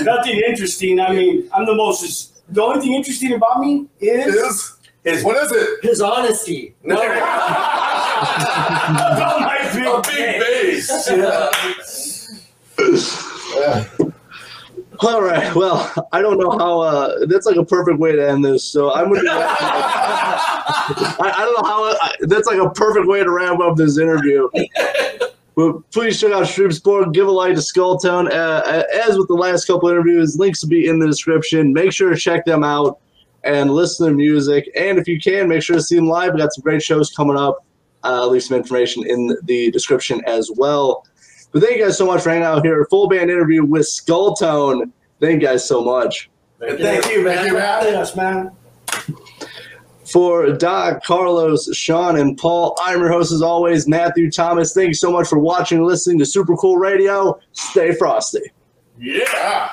[0.03, 1.01] nothing interesting.
[1.01, 2.33] I mean, I'm the most.
[2.53, 4.73] The only thing interesting about me is Is?
[5.05, 5.69] His What is it?
[5.83, 6.75] His honesty.
[6.85, 7.07] no, about
[9.41, 11.09] my big, a big bass.
[12.79, 13.05] Yeah.
[13.57, 13.85] Yeah.
[15.01, 15.55] All right.
[15.55, 16.81] Well, I don't know how.
[16.81, 18.65] Uh, that's like a perfect way to end this.
[18.65, 19.29] So I'm gonna.
[19.31, 21.85] I, I don't know how.
[21.85, 24.49] I, that's like a perfect way to wrap up this interview.
[25.57, 27.15] But please check out Stream Sport.
[27.15, 28.31] Give a like to Scultone.
[28.31, 31.73] Uh, as with the last couple interviews, links will be in the description.
[31.73, 32.99] Make sure to check them out
[33.43, 34.71] and listen to their music.
[34.77, 36.35] And if you can, make sure to see them live.
[36.35, 37.65] We got some great shows coming up.
[38.05, 41.07] Uh, leave some information in the description as well.
[41.53, 42.87] But thank you guys so much for hanging out here.
[42.91, 44.93] Full band interview with Scultone.
[45.21, 46.29] Thank you guys so much.
[46.61, 47.03] Thank you, man.
[47.03, 47.85] Thank you, man.
[47.85, 48.51] Yes, man.
[50.11, 54.73] For Doc, Carlos, Shawn, and Paul, I'm your host as always, Matthew Thomas.
[54.73, 57.39] Thank you so much for watching and listening to Super Cool Radio.
[57.53, 58.53] Stay frosty.
[58.99, 59.71] Yeah.